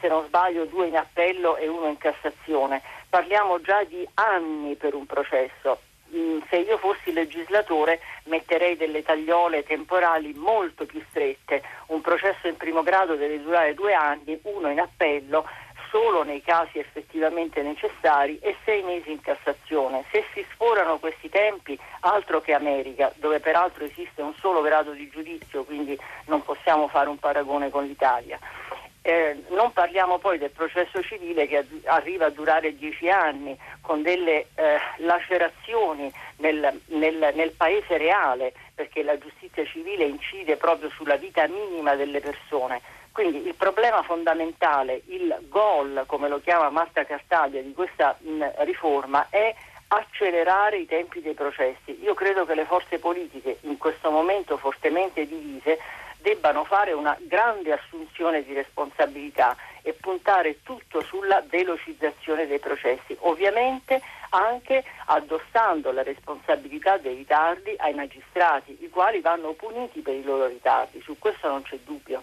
[0.00, 4.94] se non sbaglio due in appello e uno in Cassazione, parliamo già di anni per
[4.94, 5.80] un processo.
[6.14, 11.62] Mm, se io fossi legislatore metterei delle tagliole temporali molto più strette.
[11.86, 15.44] Un processo in primo grado deve durare due anni, uno in appello
[15.90, 20.04] solo nei casi effettivamente necessari e sei mesi in Cassazione.
[20.10, 25.08] Se si sforano questi tempi, altro che America, dove peraltro esiste un solo grado di
[25.08, 28.38] giudizio, quindi non possiamo fare un paragone con l'Italia.
[29.08, 34.46] Eh, non parliamo poi del processo civile che arriva a durare dieci anni con delle
[34.56, 41.46] eh, lacerazioni nel, nel, nel, paese reale perché la giustizia civile incide proprio sulla vita
[41.46, 42.80] minima delle persone.
[43.12, 49.28] Quindi il problema fondamentale, il goal, come lo chiama Marta Cartaglia, di questa mh, riforma
[49.30, 49.54] è
[49.86, 51.96] accelerare i tempi dei processi.
[52.02, 55.78] Io credo che le forze politiche in questo momento fortemente divise
[56.26, 64.02] debbano fare una grande assunzione di responsabilità e puntare tutto sulla velocizzazione dei processi, ovviamente
[64.30, 70.48] anche addossando la responsabilità dei ritardi ai magistrati, i quali vanno puniti per i loro
[70.48, 72.20] ritardi, su questo non c'è dubbio.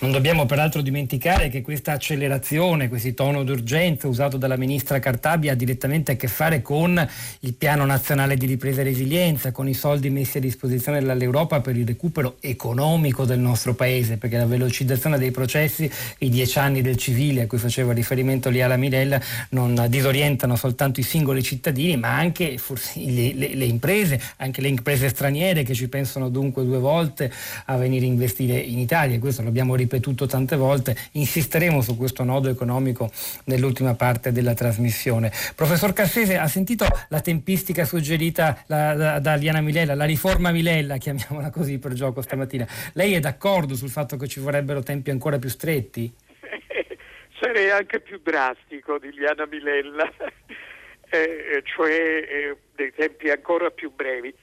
[0.00, 5.54] Non dobbiamo peraltro dimenticare che questa accelerazione, questo tono d'urgenza usato dalla ministra Cartabia ha
[5.54, 7.06] direttamente a che fare con
[7.40, 11.76] il piano nazionale di ripresa e resilienza, con i soldi messi a disposizione dall'Europa per
[11.76, 16.96] il recupero economico del nostro paese, perché la velocizzazione dei processi, i dieci anni del
[16.96, 22.58] civile a cui faceva riferimento Liala Mirella, non disorientano soltanto i singoli cittadini, ma anche
[22.94, 27.32] le, le, le imprese, anche le imprese straniere che ci pensano dunque due volte
[27.66, 29.18] a venire a investire in Italia.
[29.18, 33.10] Questo l'abbiamo abbiamo ripetuto tante volte, insisteremo su questo nodo economico
[33.44, 35.30] nell'ultima parte della trasmissione.
[35.54, 40.96] Professor Cassese, ha sentito la tempistica suggerita da, da, da Liana Milella, la riforma Milella,
[40.96, 42.66] chiamiamola così per gioco stamattina.
[42.94, 46.12] Lei è d'accordo sul fatto che ci vorrebbero tempi ancora più stretti?
[47.40, 50.10] Sarei anche più drastico di Liana Milella,
[51.10, 54.34] eh, cioè eh, dei tempi ancora più brevi.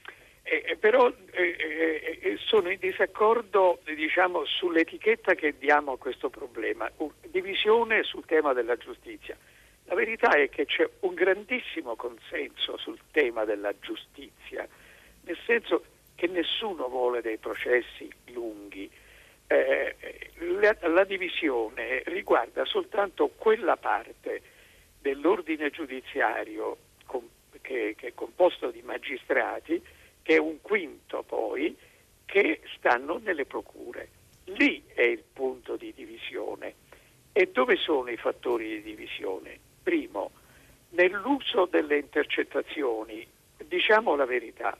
[0.44, 6.30] Eh, eh, però eh, eh, eh, sono in disaccordo diciamo, sull'etichetta che diamo a questo
[6.30, 6.90] problema,
[7.28, 9.36] divisione sul tema della giustizia.
[9.84, 14.66] La verità è che c'è un grandissimo consenso sul tema della giustizia,
[15.22, 18.90] nel senso che nessuno vuole dei processi lunghi.
[19.46, 19.96] Eh,
[20.60, 24.42] la, la divisione riguarda soltanto quella parte
[25.00, 26.76] dell'ordine giudiziario
[27.06, 27.28] com-
[27.60, 29.82] che, che è composto di magistrati
[30.22, 31.76] che è un quinto poi,
[32.24, 34.08] che stanno nelle procure.
[34.44, 36.74] Lì è il punto di divisione.
[37.32, 39.58] E dove sono i fattori di divisione?
[39.82, 40.30] Primo,
[40.90, 43.26] nell'uso delle intercettazioni,
[43.64, 44.76] diciamo la verità,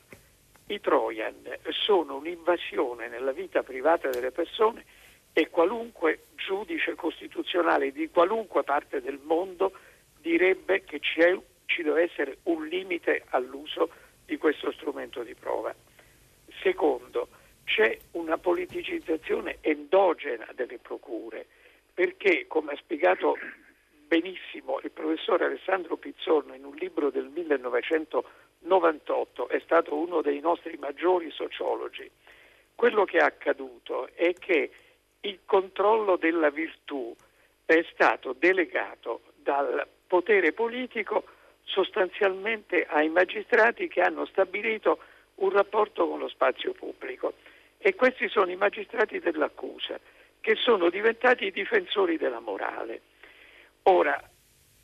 [0.66, 4.84] i Trojan sono un'invasione nella vita privata delle persone
[5.32, 9.72] e qualunque giudice costituzionale di qualunque parte del mondo
[10.20, 13.90] direbbe che ci deve essere un limite all'uso
[14.32, 15.74] di questo strumento di prova.
[16.62, 17.28] Secondo,
[17.64, 21.44] c'è una politicizzazione endogena delle procure,
[21.92, 23.36] perché, come ha spiegato
[24.06, 30.78] benissimo il professore Alessandro Pizzorno in un libro del 1998, è stato uno dei nostri
[30.78, 32.10] maggiori sociologi,
[32.74, 34.70] quello che è accaduto è che
[35.20, 37.14] il controllo della virtù
[37.66, 41.24] è stato delegato dal potere politico
[41.64, 44.98] sostanzialmente ai magistrati che hanno stabilito
[45.36, 47.34] un rapporto con lo spazio pubblico
[47.78, 49.98] e questi sono i magistrati dell'accusa
[50.40, 53.00] che sono diventati i difensori della morale.
[53.84, 54.20] Ora,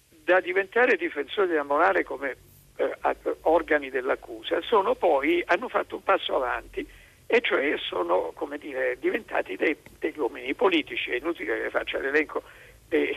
[0.08, 2.36] da diventare difensori della morale come
[2.76, 2.96] eh,
[3.42, 4.60] organi dell'accusa,
[4.98, 6.86] poi, hanno fatto un passo avanti
[7.26, 12.42] e cioè sono dire, diventati dei, degli uomini politici, è inutile che faccia l'elenco
[12.88, 13.16] dei,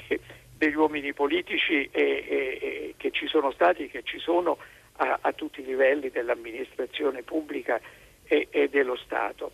[0.61, 4.59] degli uomini politici e, e, e che ci sono stati che ci sono
[4.97, 7.81] a, a, tutti i livelli dell'amministrazione pubblica
[8.25, 9.51] e, e dello Stato.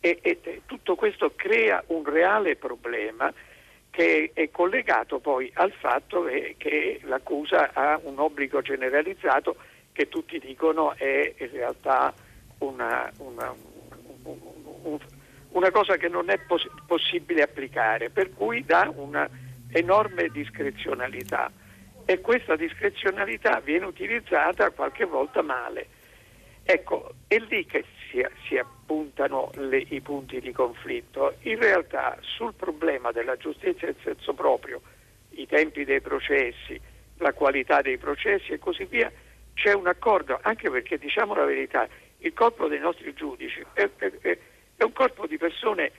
[0.00, 3.32] E, tutto questo crea un reale problema
[3.90, 9.54] che è collegato poi al fatto che, che l'accusa ha un obbligo generalizzato
[9.92, 12.12] che tutti dicono è in realtà
[12.58, 13.54] una, una,
[14.24, 14.98] un,
[15.50, 19.30] una cosa che non è poss- possibile applicare, per cui dà una
[19.74, 21.50] enorme discrezionalità
[22.04, 25.86] e questa discrezionalità viene utilizzata qualche volta male.
[26.62, 31.36] Ecco, è lì che si, si appuntano le, i punti di conflitto.
[31.42, 34.80] In realtà sul problema della giustizia in senso proprio,
[35.30, 36.80] i tempi dei processi,
[37.18, 39.10] la qualità dei processi e così via,
[39.54, 41.86] c'è un accordo, anche perché diciamo la verità,
[42.18, 44.38] il corpo dei nostri giudici è, è,
[44.76, 45.90] è un corpo di persone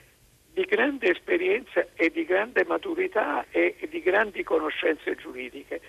[0.56, 5.82] di grande esperienza e di grande maturità e, di grandi conoscenze giuridiche.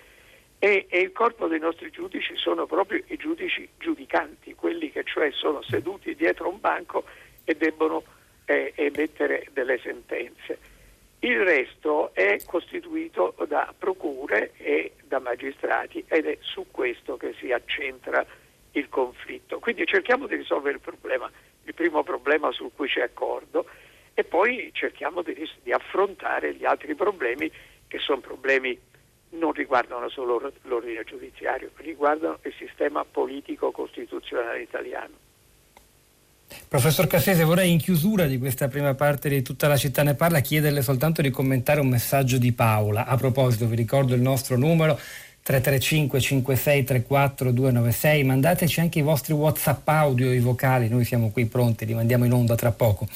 [0.59, 5.31] E, e, il corpo dei nostri giudici sono proprio i giudici giudicanti, quelli che cioè
[5.31, 7.05] sono seduti dietro un banco
[7.45, 8.03] e debbono
[8.43, 10.59] eh, emettere delle sentenze.
[11.19, 17.53] Il resto è costituito da procure e da magistrati ed è su questo che si
[17.53, 18.25] accentra
[18.71, 19.59] il conflitto.
[19.59, 21.31] Quindi cerchiamo di risolvere il problema,
[21.63, 23.65] il primo problema sul cui c'è accordo
[24.19, 27.51] e poi cerchiamo di, di affrontare gli altri problemi
[27.87, 28.75] che sono problemi
[29.29, 35.13] non riguardano solo l'ordine giudiziario, riguardano il sistema politico costituzionale italiano.
[36.67, 40.39] Professor Cassese, vorrei in chiusura di questa prima parte di tutta la città ne parla
[40.39, 43.05] chiederle soltanto di commentare un messaggio di Paola.
[43.05, 44.99] A proposito, vi ricordo il nostro numero
[45.43, 51.85] 335 5634 296, mandateci anche i vostri WhatsApp audio, i vocali, noi siamo qui pronti,
[51.85, 53.07] li mandiamo in onda tra poco.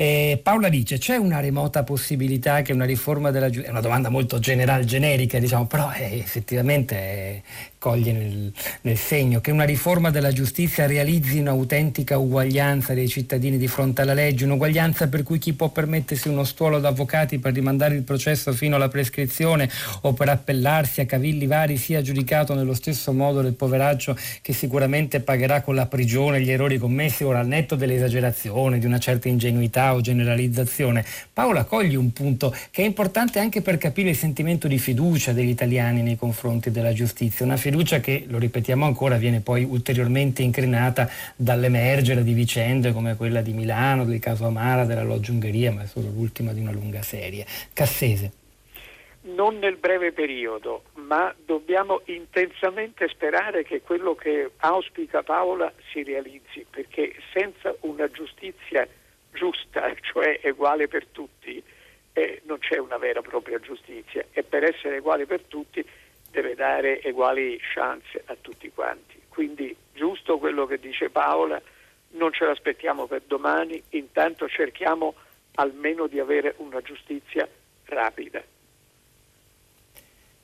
[0.00, 4.10] Eh, Paola dice, c'è una remota possibilità che una riforma della giustizia, è una domanda
[4.10, 7.42] molto generale, generica, diciamo, però eh, effettivamente eh,
[7.78, 13.66] coglie nel, nel, segno che una riforma della giustizia realizzi un'autentica uguaglianza dei cittadini di
[13.66, 18.02] fronte alla legge, un'uguaglianza per cui chi può permettersi uno stuolo d'avvocati per rimandare il
[18.02, 19.68] processo fino alla prescrizione
[20.02, 25.18] o per appellarsi a cavilli vari sia giudicato nello stesso modo del poveraccio che sicuramente
[25.18, 27.24] pagherà con la prigione gli errori commessi.
[27.24, 31.04] Ora al netto dell'esagerazione, di una certa ingenuità o generalizzazione.
[31.32, 35.48] Paola coglie un punto che è importante anche per capire il sentimento di fiducia degli
[35.48, 41.08] italiani nei confronti della giustizia, una fiducia che, lo ripetiamo ancora, viene poi ulteriormente incrinata
[41.36, 45.86] dall'emergere di vicende come quella di Milano, del caso Amara, della Loggia Ungheria, ma è
[45.86, 47.46] solo l'ultima di una lunga serie.
[47.72, 48.32] Cassese.
[49.20, 56.64] Non nel breve periodo, ma dobbiamo intensamente sperare che quello che auspica Paola si realizzi,
[56.68, 58.88] perché senza una giustizia
[59.38, 61.62] giusta, cioè uguale per tutti,
[62.12, 65.84] eh, non c'è una vera e propria giustizia e per essere uguale per tutti
[66.30, 69.20] deve dare uguali chance a tutti quanti.
[69.28, 71.60] Quindi giusto quello che dice Paola,
[72.10, 75.14] non ce l'aspettiamo per domani, intanto cerchiamo
[75.54, 77.48] almeno di avere una giustizia
[77.84, 78.42] rapida.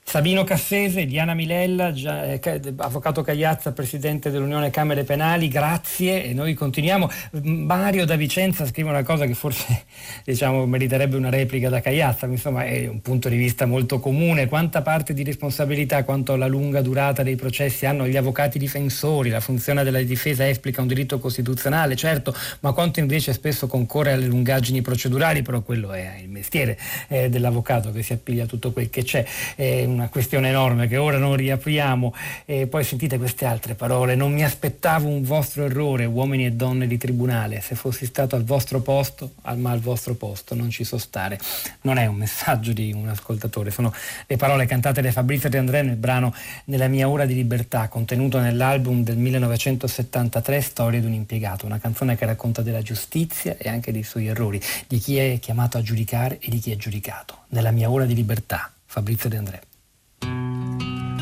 [0.07, 2.39] Sabino Cassese, Diana Milella, eh,
[2.77, 7.09] avvocato Cagliazza, presidente dell'Unione Camere Penali, grazie e noi continuiamo.
[7.41, 9.85] Mario da Vicenza scrive una cosa che forse
[10.23, 14.47] diciamo, meriterebbe una replica da Cagliazza, ma insomma è un punto di vista molto comune.
[14.47, 19.31] Quanta parte di responsabilità quanto alla lunga durata dei processi hanno gli avvocati difensori?
[19.31, 24.27] La funzione della difesa esplica un diritto costituzionale, certo, ma quanto invece spesso concorre alle
[24.27, 28.91] lungaggini procedurali, però quello è il mestiere eh, dell'avvocato che si appiglia a tutto quel
[28.91, 29.25] che c'è.
[29.55, 32.13] Eh, una questione enorme che ora non riapriamo
[32.45, 34.15] e poi sentite queste altre parole.
[34.15, 37.61] Non mi aspettavo un vostro errore uomini e donne di tribunale.
[37.61, 41.39] Se fossi stato al vostro posto ma al vostro posto non ci so stare.
[41.81, 43.93] Non è un messaggio di un ascoltatore sono
[44.27, 46.33] le parole cantate da Fabrizio De André nel brano
[46.65, 52.15] Nella mia ora di libertà contenuto nell'album del 1973 Storia di un impiegato una canzone
[52.15, 56.39] che racconta della giustizia e anche dei suoi errori di chi è chiamato a giudicare
[56.39, 57.43] e di chi è giudicato.
[57.49, 59.61] Nella mia ora di libertà Fabrizio De André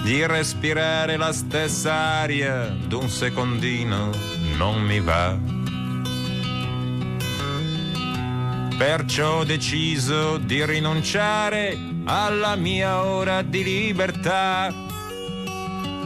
[0.03, 4.09] di respirare la stessa aria d'un secondino
[4.57, 5.37] non mi va.
[8.77, 14.73] Perciò ho deciso di rinunciare alla mia ora di libertà.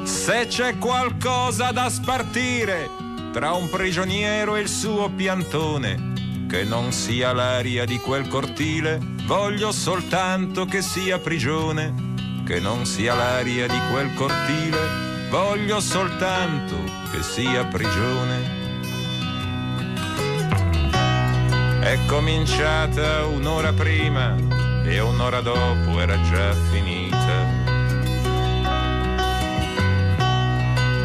[0.03, 2.87] Se c'è qualcosa da spartire
[3.33, 9.71] tra un prigioniero e il suo piantone, che non sia l'aria di quel cortile, voglio
[9.71, 12.07] soltanto che sia prigione
[12.47, 14.77] che non sia l'aria di quel cortile,
[15.29, 16.77] voglio soltanto
[17.11, 18.55] che sia prigione.
[21.81, 24.33] È cominciata un'ora prima
[24.85, 27.65] e un'ora dopo era già finita.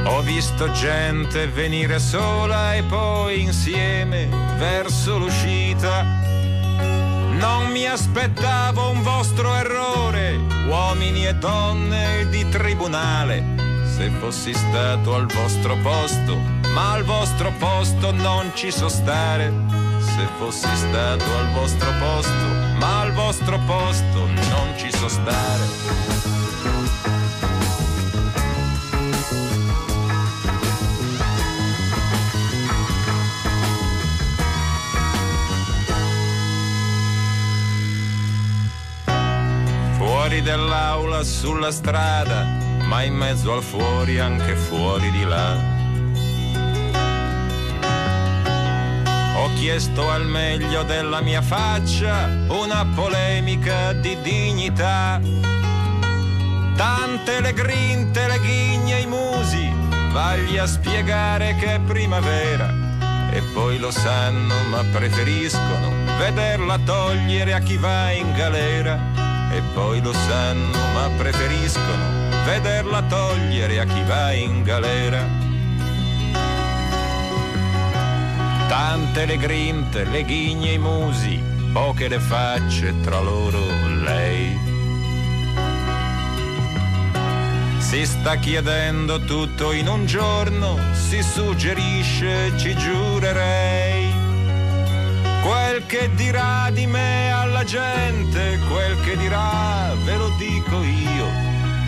[0.04, 6.41] Ho visto gente venire sola e poi insieme verso l'uscita
[7.42, 10.38] non mi aspettavo un vostro errore,
[10.68, 13.82] uomini e donne di tribunale.
[13.84, 16.36] Se fossi stato al vostro posto,
[16.72, 19.52] ma al vostro posto non ci so stare.
[19.98, 22.46] Se fossi stato al vostro posto,
[22.78, 26.41] ma al vostro posto non ci so stare.
[40.22, 42.44] Fuori dell'aula, sulla strada,
[42.84, 45.56] ma in mezzo al fuori, anche fuori di là.
[49.34, 55.20] Ho chiesto al meglio della mia faccia una polemica di dignità.
[56.76, 59.74] Tante le grinte, le ghigne, i musi,
[60.12, 62.72] vagli a spiegare che è primavera.
[63.32, 69.31] E poi lo sanno, ma preferiscono vederla togliere a chi va in galera.
[69.52, 75.24] E poi lo sanno, ma preferiscono vederla togliere a chi va in galera.
[78.68, 81.40] Tante le grinte, le ghigne, i musi,
[81.72, 83.60] poche le facce, tra loro
[84.02, 84.58] lei.
[87.78, 93.71] Si sta chiedendo tutto in un giorno, si suggerisce, ci giurerei.
[95.42, 101.26] Quel che dirà di me alla gente, quel che dirà, ve lo dico io.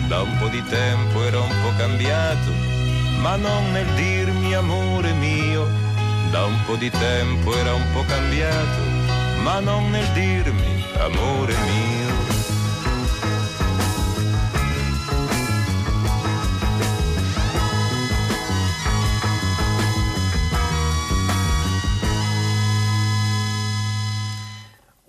[0.07, 2.51] Da un po' di tempo ero un po' cambiato,
[3.21, 5.85] ma non nel dirmi amore mio
[6.35, 8.81] da un po' di tempo era un po' cambiato,
[9.41, 12.14] ma non nel dirmi amore mio.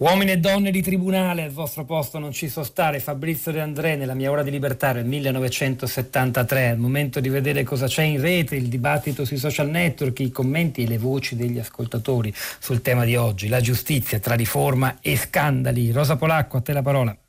[0.06, 3.96] Uomini e donne di tribunale, al vostro posto non ci so stare, Fabrizio De André
[3.96, 8.54] nella mia ora di libertà nel 1973, al momento di vedere cosa c'è in rete,
[8.54, 13.16] il dibattito sui social network, i commenti e le voci degli ascoltatori sul tema di
[13.16, 15.90] oggi, la giustizia tra riforma e scandali.
[15.90, 17.25] Rosa Polacco, a te la parola.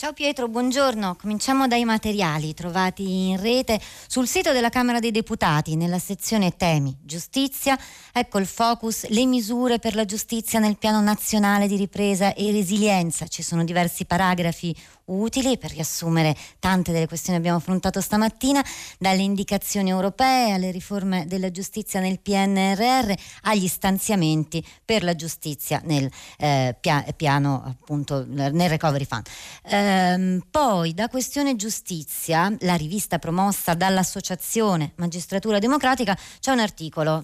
[0.00, 1.14] Ciao Pietro, buongiorno.
[1.14, 6.96] Cominciamo dai materiali trovati in rete sul sito della Camera dei Deputati nella sezione Temi
[7.02, 7.78] Giustizia.
[8.10, 13.26] Ecco il focus, le misure per la giustizia nel piano nazionale di ripresa e resilienza.
[13.26, 14.74] Ci sono diversi paragrafi
[15.10, 18.64] utili per riassumere tante delle questioni che abbiamo affrontato stamattina,
[18.98, 26.10] dalle indicazioni europee alle riforme della giustizia nel PNRR agli stanziamenti per la giustizia nel
[26.38, 29.26] eh, pia- piano appunto nel recovery fund.
[29.64, 37.22] Ehm, poi da questione giustizia, la rivista promossa dall'associazione Magistratura Democratica, c'è un articolo,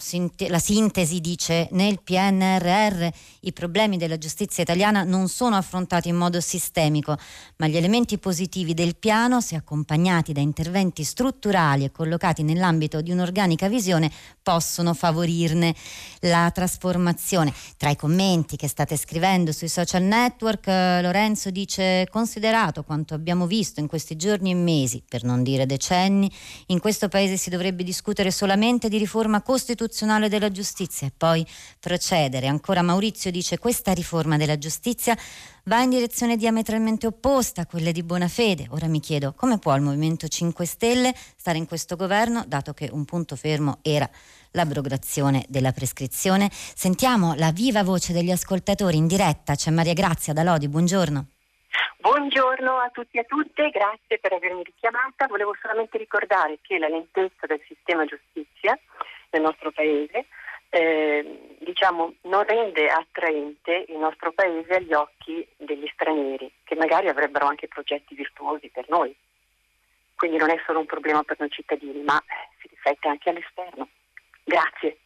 [0.49, 3.09] la sintesi dice nel PNRR
[3.41, 7.16] i problemi della giustizia italiana non sono affrontati in modo sistemico,
[7.57, 13.03] ma gli gli elementi positivi del piano, se accompagnati da interventi strutturali e collocati nell'ambito
[13.03, 14.11] di un'organica visione,
[14.43, 15.74] possono favorirne
[16.20, 17.53] la trasformazione.
[17.77, 23.47] Tra i commenti che state scrivendo sui social network, eh, Lorenzo dice: Considerato quanto abbiamo
[23.47, 26.33] visto in questi giorni e mesi, per non dire decenni,
[26.68, 31.47] in questo paese si dovrebbe discutere solamente di riforma costituzionale della giustizia e poi
[31.79, 32.47] procedere.
[32.47, 35.14] Ancora Maurizio dice: Questa riforma della giustizia
[35.69, 38.69] va in direzione diametralmente opposta a quelle di Bonafede.
[38.71, 42.89] Ora mi chiedo come può il Movimento 5 Stelle stare in questo governo, dato che
[42.93, 44.09] un punto fermo era
[44.53, 46.49] l'abrogazione della prescrizione.
[46.53, 49.57] Sentiamo la viva voce degli ascoltatori in diretta.
[49.57, 51.27] C'è Maria Grazia da Lodi, buongiorno.
[51.99, 55.27] Buongiorno a tutti e a tutte, grazie per avermi richiamata.
[55.27, 58.79] Volevo solamente ricordare che la lentezza del sistema giustizia
[59.31, 60.27] nel nostro Paese
[60.71, 67.47] eh, diciamo, non rende attraente il nostro paese agli occhi degli stranieri, che magari avrebbero
[67.47, 69.14] anche progetti virtuosi per noi.
[70.14, 72.23] Quindi non è solo un problema per noi cittadini, ma
[72.61, 73.89] si riflette anche all'esterno.
[74.45, 74.99] Grazie.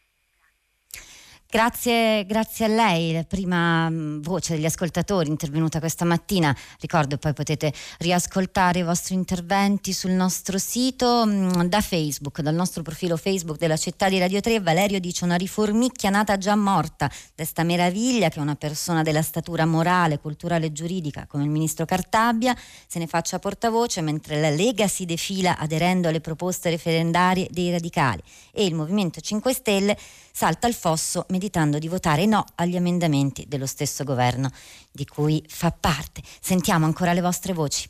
[1.51, 6.55] Grazie, grazie, a lei, la prima mm, voce degli ascoltatori intervenuta questa mattina.
[6.79, 12.83] Ricordo poi potete riascoltare i vostri interventi sul nostro sito mm, da Facebook, dal nostro
[12.83, 14.61] profilo Facebook della città di Radio 3.
[14.61, 17.11] Valerio dice una riformicchia nata già morta.
[17.35, 22.55] Desta meraviglia che una persona della statura morale, culturale e giuridica come il ministro Cartabia
[22.87, 28.23] se ne faccia portavoce mentre la Lega si defila aderendo alle proposte referendarie dei radicali
[28.53, 29.97] e il Movimento 5 Stelle
[30.31, 34.49] salta al fosso meditando di votare no agli emendamenti dello stesso governo
[34.91, 36.21] di cui fa parte.
[36.39, 37.89] Sentiamo ancora le vostre voci.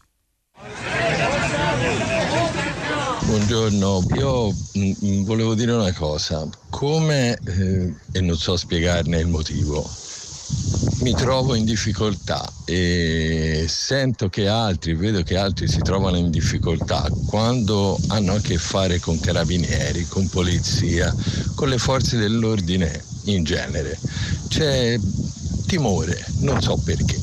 [3.23, 9.27] Buongiorno, io mh, mm, volevo dire una cosa, come, eh, e non so spiegarne il
[9.27, 9.89] motivo,
[11.01, 17.09] mi trovo in difficoltà e sento che altri, vedo che altri si trovano in difficoltà
[17.25, 21.13] quando hanno a che fare con carabinieri, con polizia,
[21.55, 23.97] con le forze dell'ordine in genere.
[24.47, 24.99] C'è
[25.65, 27.19] timore, non so perché.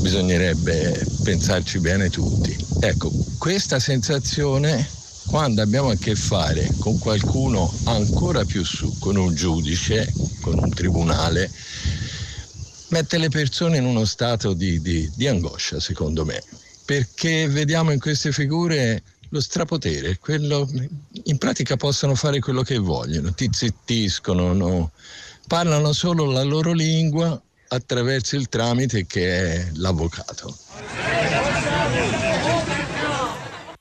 [0.00, 2.56] Bisognerebbe pensarci bene tutti.
[2.80, 4.86] Ecco, questa sensazione
[5.30, 10.70] quando abbiamo a che fare con qualcuno ancora più su, con un giudice, con un
[10.70, 11.52] tribunale,
[12.88, 16.42] mette le persone in uno stato di, di, di angoscia, secondo me,
[16.84, 20.68] perché vediamo in queste figure lo strapotere, quello,
[21.22, 24.90] in pratica possono fare quello che vogliono, ti zittiscono, no?
[25.46, 30.58] parlano solo la loro lingua attraverso il tramite che è l'avvocato.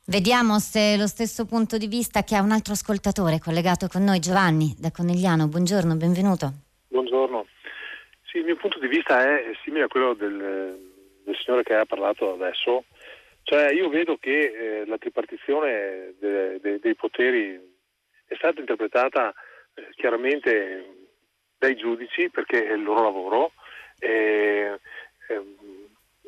[0.10, 4.18] Vediamo se lo stesso punto di vista che ha un altro ascoltatore collegato con noi,
[4.18, 5.48] Giovanni da Conegliano.
[5.48, 6.52] Buongiorno, benvenuto.
[6.88, 7.46] Buongiorno.
[8.26, 10.34] Sì, il mio punto di vista è simile a quello del,
[11.24, 12.86] del signore che ha parlato adesso.
[13.44, 17.60] Cioè io vedo che eh, la tripartizione de, de, dei poteri
[18.26, 19.32] è stata interpretata
[19.76, 21.08] eh, chiaramente
[21.56, 23.52] dai giudici perché è il loro lavoro.
[24.00, 24.76] Eh,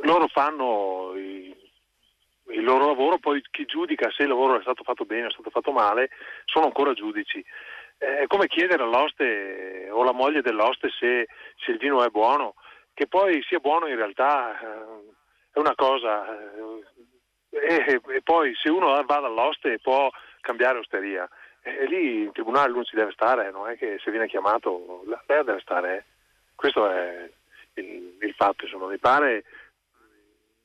[0.04, 1.51] loro fanno i,
[2.52, 5.32] il loro lavoro, poi chi giudica se il lavoro è stato fatto bene o è
[5.32, 6.10] stato fatto male
[6.46, 7.44] sono ancora giudici.
[7.98, 11.28] È come chiedere all'oste o alla moglie dell'oste se,
[11.64, 12.56] se il vino è buono,
[12.94, 15.14] che poi sia buono in realtà eh,
[15.54, 16.84] è una cosa, eh,
[17.52, 21.30] e, e, poi se uno va dall'oste può cambiare osteria,
[21.62, 25.44] e, lì in tribunale uno ci deve stare, non è che se viene chiamato lei
[25.44, 26.06] deve stare,
[26.56, 27.30] questo è
[27.76, 29.44] il, il fatto, insomma, mi pare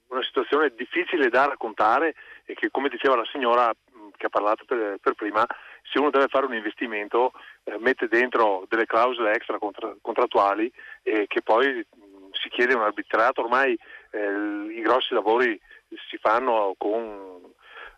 [0.09, 3.73] una situazione difficile da raccontare e che come diceva la signora
[4.17, 5.47] che ha parlato per, per prima
[5.83, 7.33] se uno deve fare un investimento
[7.65, 12.83] eh, mette dentro delle clausole extra contra, contrattuali e che poi mh, si chiede un
[12.83, 13.79] arbitrato, ormai
[14.11, 15.61] eh, i grossi lavori
[16.09, 17.53] si fanno con,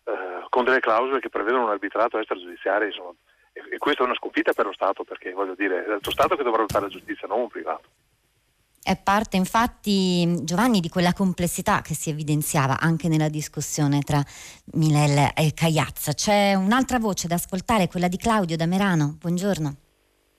[0.05, 3.15] eh, con, delle clausole che prevedono un arbitrato extragiudiziario insomma.
[3.53, 6.43] E, questa è una sconfitta per lo Stato perché voglio dire è lo Stato che
[6.43, 7.89] dovrà fare la giustizia, non un privato.
[8.83, 14.23] È parte infatti Giovanni di quella complessità che si evidenziava anche nella discussione tra
[14.75, 16.13] Milel e Cagliazza.
[16.13, 19.17] C'è un'altra voce da ascoltare, quella di Claudio da Merano.
[19.21, 19.77] Buongiorno.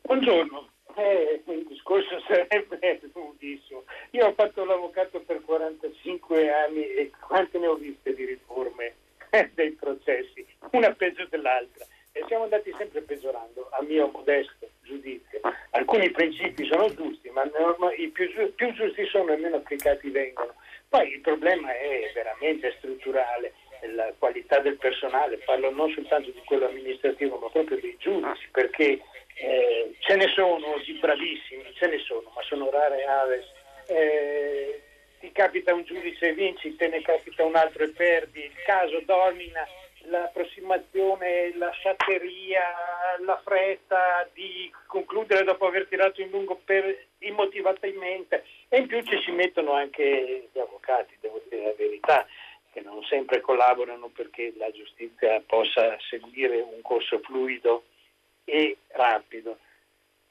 [0.02, 0.68] Buongiorno.
[0.96, 2.80] Eh, il discorso sarebbe
[3.14, 3.84] lunghissimo.
[4.12, 8.96] Io ho fatto l'avvocato per 45 anni e quante ne ho viste di riforme
[9.54, 11.86] dei processi, una peggio dell'altra.
[12.12, 15.40] E siamo andati sempre peggiorando, a mio modesto giudizio.
[15.72, 17.44] Alcuni principi sono giusti, ma
[17.96, 20.56] i più, più giusti sono e meno applicati vengono.
[20.90, 23.54] Poi il problema è veramente strutturale,
[23.94, 29.00] la qualità del personale, parlo non soltanto di quello amministrativo, ma proprio dei giudici, perché
[29.36, 33.46] eh, ce ne sono di bravissimi, ce ne sono, ma sono rare aves.
[33.88, 34.82] Eh,
[35.20, 39.02] ti capita un giudice e vinci, te ne capita un altro e perdi, il caso
[39.06, 39.68] domina
[40.10, 42.62] l'approssimazione, la sciatteria,
[43.20, 49.20] la fretta di concludere dopo aver tirato in lungo per immotivatamente e in più ci
[49.24, 52.26] si mettono anche gli avvocati, devo dire la verità,
[52.72, 57.84] che non sempre collaborano perché la giustizia possa seguire un corso fluido
[58.46, 59.58] e rapido.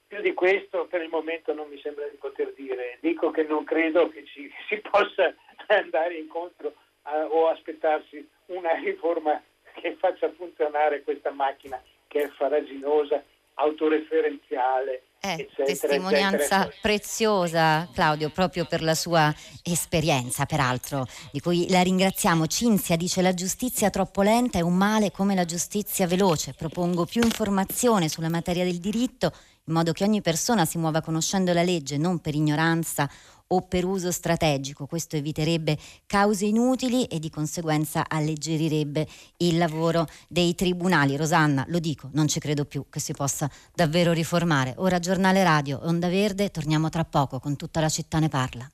[0.07, 2.97] Più di questo per il momento non mi sembra di poter dire.
[3.01, 5.35] Dico che non credo che ci, si possa
[5.67, 9.43] andare incontro a, o aspettarsi una riforma
[9.81, 13.23] che faccia funzionare questa macchina che è faraginosa,
[13.55, 15.03] autoreferenziale.
[15.21, 16.75] Eh, eccetera, testimonianza eccetera.
[16.81, 22.47] preziosa, Claudio, proprio per la sua esperienza, peraltro, di cui la ringraziamo.
[22.47, 26.55] Cinzia dice la giustizia troppo lenta è un male come la giustizia veloce.
[26.55, 29.33] Propongo più informazione sulla materia del diritto,
[29.65, 33.11] in modo che ogni persona si muova conoscendo la legge, non per ignoranza
[33.49, 34.87] o per uso strategico.
[34.87, 39.07] Questo eviterebbe cause inutili e di conseguenza alleggerirebbe
[39.39, 41.17] il lavoro dei tribunali.
[41.17, 44.75] Rosanna, lo dico, non ci credo più che si possa davvero riformare.
[44.79, 48.71] Ora giornale radio, Onda Verde, torniamo tra poco con tutta la città ne parla.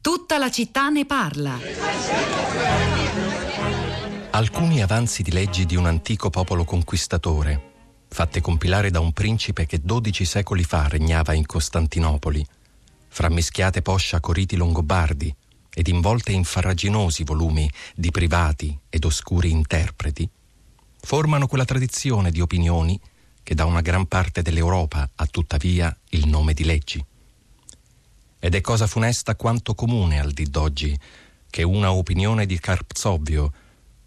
[0.00, 1.58] Tutta la città ne parla.
[4.30, 7.72] Alcuni avanzi di leggi di un antico popolo conquistatore,
[8.08, 12.46] fatte compilare da un principe che dodici secoli fa regnava in Costantinopoli,
[13.16, 15.34] frammischiate poscia con riti longobardi
[15.72, 20.28] ed involte in farraginosi volumi di privati ed oscuri interpreti,
[21.00, 23.00] formano quella tradizione di opinioni
[23.42, 27.02] che da una gran parte dell'Europa ha tuttavia il nome di leggi.
[28.38, 30.94] Ed è cosa funesta quanto comune al di d'oggi
[31.48, 33.50] che una opinione di Carpzovio,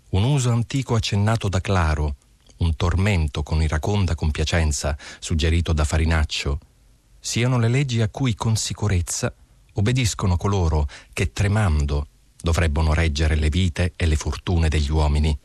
[0.09, 2.15] un uso antico accennato da Claro,
[2.57, 6.59] un tormento con iraconda compiacenza suggerito da Farinaccio,
[7.19, 9.33] siano le leggi a cui con sicurezza
[9.73, 12.07] obbediscono coloro che tremando
[12.41, 15.37] dovrebbero reggere le vite e le fortune degli uomini.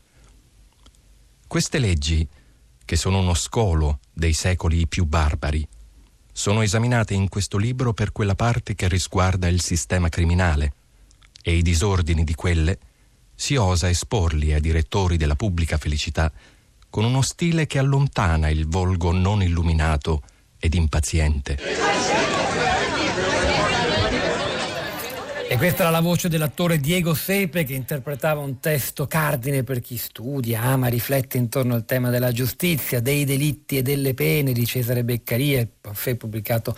[1.46, 2.26] Queste leggi,
[2.84, 5.66] che sono uno scolo dei secoli più barbari,
[6.32, 10.74] sono esaminate in questo libro per quella parte che risguarda il sistema criminale
[11.42, 12.78] e i disordini di quelle
[13.34, 16.32] si osa esporli ai direttori della pubblica felicità
[16.90, 20.22] con uno stile che allontana il volgo non illuminato
[20.64, 21.58] ed impaziente.
[25.46, 29.98] E questa era la voce dell'attore Diego Sepe che interpretava un testo cardine per chi
[29.98, 35.04] studia, ama, riflette intorno al tema della giustizia, dei delitti e delle pene di Cesare
[35.04, 35.68] Beccaria,
[36.16, 36.74] pubblicato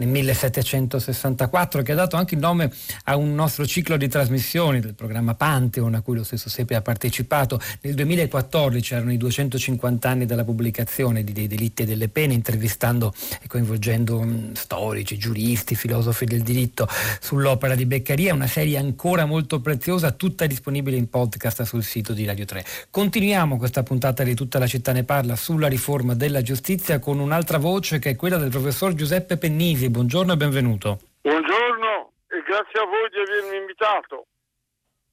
[0.00, 2.72] nel 1764, che ha dato anche il nome
[3.04, 6.80] a un nostro ciclo di trasmissioni del programma Pantheon, a cui lo stesso Sepe ha
[6.80, 7.60] partecipato.
[7.82, 13.12] Nel 2014 erano i 250 anni dalla pubblicazione di Dei delitti e delle pene, intervistando
[13.42, 16.88] e coinvolgendo mh, storici, giuristi, filosofi del diritto
[17.20, 22.24] sull'opera di Beccaria, una serie ancora molto preziosa, tutta disponibile in podcast sul sito di
[22.24, 22.64] Radio 3.
[22.90, 27.58] Continuiamo questa puntata di Tutta la città ne parla sulla riforma della giustizia con un'altra
[27.58, 30.98] voce che è quella del professor Giuseppe Pennisi buongiorno e benvenuto.
[31.20, 34.26] Buongiorno e grazie a voi di avermi invitato.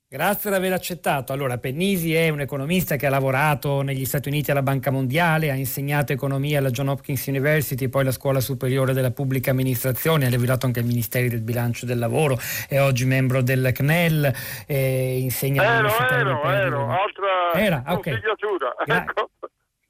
[0.10, 1.34] Grazie di aver accettato.
[1.34, 5.54] Allora, Pennisi è un economista che ha lavorato negli Stati Uniti alla Banca Mondiale, ha
[5.54, 10.66] insegnato economia alla John Hopkins University, poi alla Scuola Superiore della Pubblica Amministrazione, ha lavorato
[10.66, 12.38] anche ai Ministeri del Bilancio del Lavoro,
[12.70, 14.34] è oggi membro del CNEL,
[14.66, 18.04] e insegna ero, ero, ero, altra Era, ok.
[18.04, 18.76] consigliatura.
[18.86, 19.30] Gra- Ecco.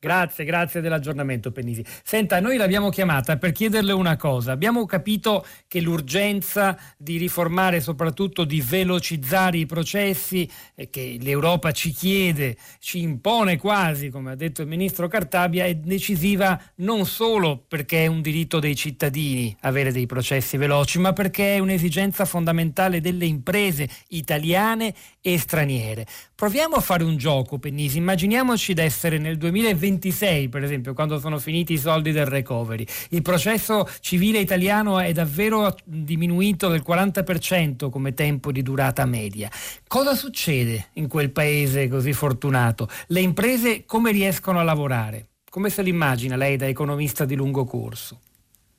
[0.08, 1.84] Grazie, grazie dell'aggiornamento Pennisi.
[2.01, 4.53] Senta, noi l'abbiamo chiamata per chiederle una cosa.
[4.53, 11.91] Abbiamo capito che l'urgenza di riformare, soprattutto di velocizzare i processi, eh, che l'Europa ci
[11.91, 18.05] chiede, ci impone quasi, come ha detto il ministro Cartabia, è decisiva non solo perché
[18.05, 23.26] è un diritto dei cittadini avere dei processi veloci, ma perché è un'esigenza fondamentale delle
[23.26, 26.05] imprese italiane e straniere.
[26.38, 27.98] Proviamo a fare un gioco, Pennisi.
[27.98, 32.86] Immaginiamoci di essere nel 2026, per esempio, quando sono finiti i soldi del recovery.
[33.10, 39.50] Il processo civile italiano è davvero diminuito del 40% come tempo di durata media.
[39.88, 42.88] Cosa succede in quel paese così fortunato?
[43.08, 45.30] Le imprese come riescono a lavorare?
[45.50, 48.20] Come se l'immagina lei da economista di lungo corso?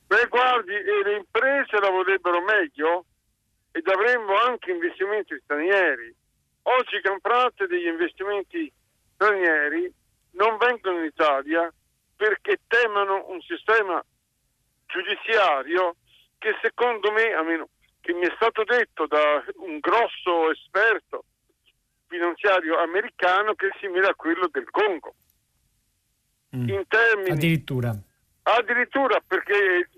[0.07, 3.03] Beh, guardi, eh, le imprese la vorrebbero meglio
[3.73, 6.15] ed avremmo anche investimenti stranieri.
[6.63, 8.71] Oggi gran parte degli investimenti
[9.13, 9.91] stranieri
[10.31, 11.71] non vengono in Italia
[12.15, 14.03] perché temono un sistema
[14.85, 15.95] giudiziario
[16.37, 17.69] che secondo me, a meno
[18.01, 21.25] che mi è stato detto da un grosso esperto
[22.07, 25.13] finanziario americano, che è simile a quello del Congo.
[26.51, 27.95] In termini Addirittura.
[28.43, 29.89] Addirittura perché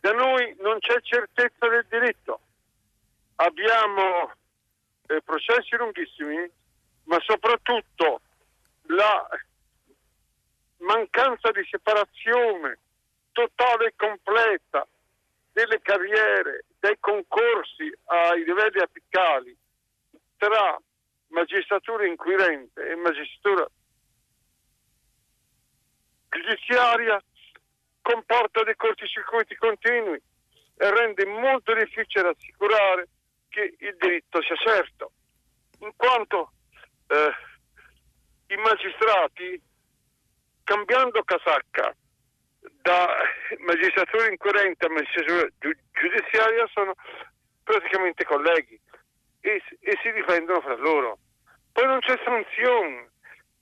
[0.00, 2.40] da noi non c'è certezza del diritto.
[3.36, 4.30] Abbiamo
[5.06, 6.50] eh, processi lunghissimi,
[7.04, 8.20] ma soprattutto
[8.86, 9.28] la
[10.78, 12.78] mancanza di separazione
[13.32, 14.86] totale e completa
[15.52, 19.56] delle carriere, dei concorsi ai livelli apicali
[20.36, 20.80] tra
[21.28, 23.66] magistratura inquirente e magistratura
[26.28, 27.22] giudiziaria
[28.02, 30.20] comporta dei corticircuiti continui
[30.76, 33.08] e rende molto difficile assicurare
[33.54, 35.12] che il diritto sia certo,
[35.78, 36.50] in quanto
[37.06, 37.30] eh,
[38.52, 39.62] i magistrati,
[40.64, 41.94] cambiando casacca
[42.82, 43.14] da
[43.58, 46.94] magistratura inquirente a magistratura giu- giudiziaria, sono
[47.62, 48.78] praticamente colleghi
[49.40, 51.18] e, e si difendono fra loro.
[51.70, 53.12] Poi non c'è sanzione,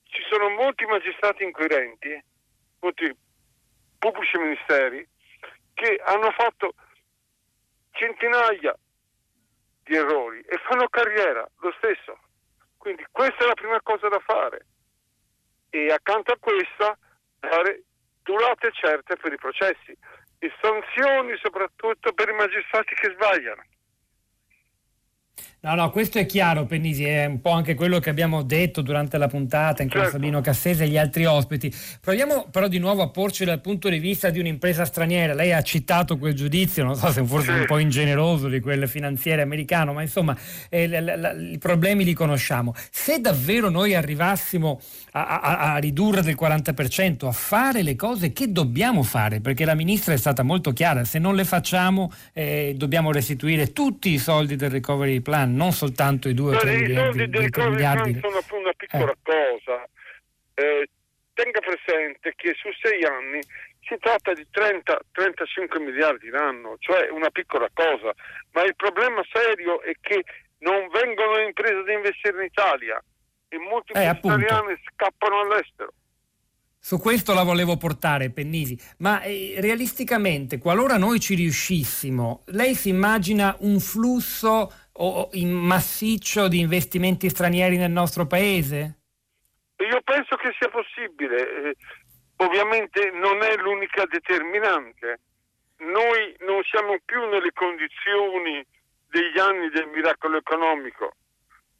[0.04, 2.18] ci sono molti magistrati inquirenti,
[2.80, 3.14] molti
[3.98, 5.06] pubblici ministeri
[5.74, 6.72] che hanno fatto
[7.90, 8.74] centinaia
[9.82, 12.18] di errori e fanno carriera lo stesso.
[12.76, 14.66] Quindi questa è la prima cosa da fare.
[15.70, 16.96] E accanto a questa
[17.38, 17.84] dare
[18.22, 19.96] durate certe per i processi
[20.38, 23.62] e sanzioni soprattutto per i magistrati che sbagliano.
[25.64, 29.16] No, no, questo è chiaro, Pennisi, è un po' anche quello che abbiamo detto durante
[29.16, 30.10] la puntata in Certo.
[30.10, 31.72] Sabino Cassese e gli altri ospiti.
[32.00, 35.34] Proviamo però di nuovo a porci dal punto di vista di un'impresa straniera.
[35.34, 39.40] Lei ha citato quel giudizio, non so se forse un po' ingeneroso di quel finanziere
[39.40, 40.36] americano, ma insomma
[40.68, 42.74] eh, la- la- la- i problemi li conosciamo.
[42.90, 44.80] Se davvero noi arrivassimo
[45.12, 49.74] a, a- a ridurre del 40%, a fare le cose che dobbiamo fare, perché la
[49.76, 54.56] ministra è stata molto chiara, se non le facciamo eh, dobbiamo restituire tutti i soldi
[54.56, 57.44] del recovery plan, non soltanto i 2 o 3 Guardi, I miliardi, soldi del 2
[57.44, 58.20] o 3 Covid miliardi.
[58.20, 59.88] sono una piccola cosa.
[60.54, 60.88] Eh,
[61.34, 63.40] tenga presente che su sei anni
[63.80, 68.12] si tratta di 30-35 miliardi l'anno, cioè una piccola cosa,
[68.52, 70.22] ma il problema serio è che
[70.58, 73.02] non vengono le imprese ad investire in Italia
[73.48, 75.92] e molti Eh, italiane scappano all'estero.
[76.84, 82.88] Su questo la volevo portare, Pennisi, ma eh, realisticamente, qualora noi ci riuscissimo, lei si
[82.88, 88.98] immagina un flusso o- in massiccio di investimenti stranieri nel nostro paese?
[89.78, 91.76] Io penso che sia possibile, eh,
[92.36, 95.20] ovviamente non è l'unica determinante.
[95.78, 98.64] Noi non siamo più nelle condizioni
[99.08, 101.16] degli anni del miracolo economico,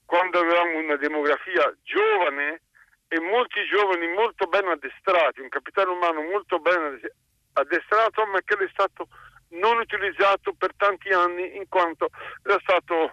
[0.05, 2.63] quando avevamo una demografia giovane
[3.09, 6.99] e molti giovani molto ben addestrati, un capitale umano molto ben
[7.53, 9.09] addestrato, ma che è stato
[9.53, 12.09] non utilizzato per tanti anni in quanto
[12.42, 13.12] era stato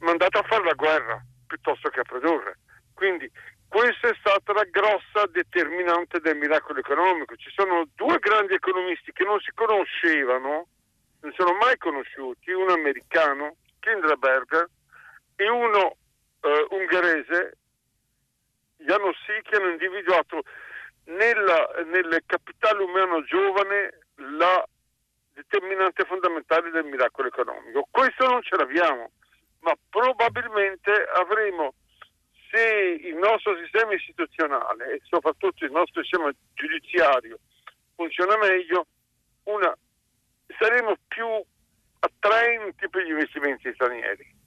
[0.00, 2.58] mandato a fare la guerra piuttosto che a produrre.
[2.94, 3.30] Quindi
[3.68, 7.36] questa è stata la grossa determinante del miracolo economico.
[7.36, 10.66] Ci sono due grandi economisti che non si conoscevano,
[11.20, 14.68] non sono mai conosciuti, uno americano, Kinderberger,
[15.36, 15.96] e uno
[16.40, 17.58] eh, ungherese,
[18.78, 20.42] Janossi, che hanno individuato
[21.04, 24.66] nella, nel capitale umano giovane la
[25.50, 27.88] determinante fondamentale del miracolo economico.
[27.90, 29.10] Questo non ce l'abbiamo,
[29.60, 31.74] ma probabilmente avremo,
[32.50, 37.38] se il nostro sistema istituzionale e soprattutto il nostro sistema giudiziario
[37.96, 38.86] funziona meglio,
[39.44, 39.76] una,
[40.56, 41.26] saremo più
[41.98, 44.38] attraenti per gli investimenti stranieri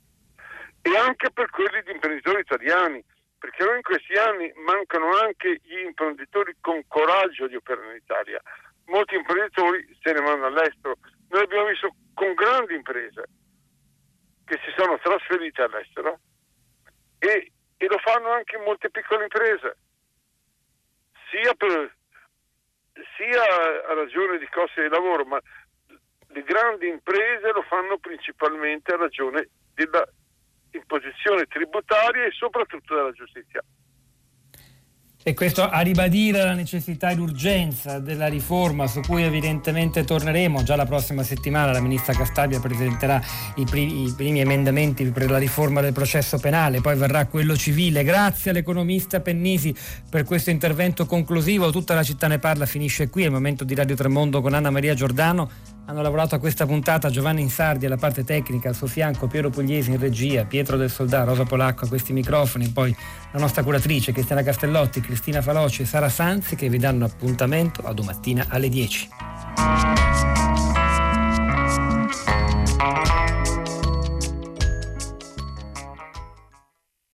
[0.81, 3.03] e anche per quelli di imprenditori italiani,
[3.37, 8.41] perché noi in questi anni mancano anche gli imprenditori con coraggio di operare in Italia.
[8.85, 10.97] Molti imprenditori se ne vanno all'estero.
[11.29, 13.23] Noi abbiamo visto con grandi imprese
[14.45, 16.19] che si sono trasferite all'estero
[17.17, 19.77] e, e lo fanno anche molte piccole imprese,
[21.29, 21.95] sia, per,
[23.17, 23.43] sia
[23.87, 25.39] a ragione di costi di lavoro, ma
[26.27, 30.05] le grandi imprese lo fanno principalmente a ragione della
[30.71, 33.61] imposizione tributaria e soprattutto della giustizia.
[35.25, 40.63] E questo a ribadire la necessità e l'urgenza della riforma su cui evidentemente torneremo.
[40.63, 43.21] Già la prossima settimana la ministra Castabia presenterà
[43.55, 48.03] i primi, i primi, emendamenti per la riforma del processo penale, poi verrà quello civile.
[48.03, 49.73] Grazie all'economista Pennisi
[50.09, 51.71] per questo intervento conclusivo.
[51.71, 53.23] Tutta la città ne parla, finisce qui.
[53.23, 55.49] È il momento di Radio Tremondo con Anna Maria Giordano.
[55.85, 59.91] Hanno lavorato a questa puntata Giovanni Insardi alla parte tecnica, al suo fianco Piero Pugliesi
[59.91, 62.95] in regia, Pietro del Soldà, Rosa Polacco a questi microfoni, poi
[63.31, 67.93] la nostra curatrice Cristiana Castellotti, Cristina Faloci e Sara Sanzi che vi danno appuntamento a
[67.93, 69.09] domattina alle 10.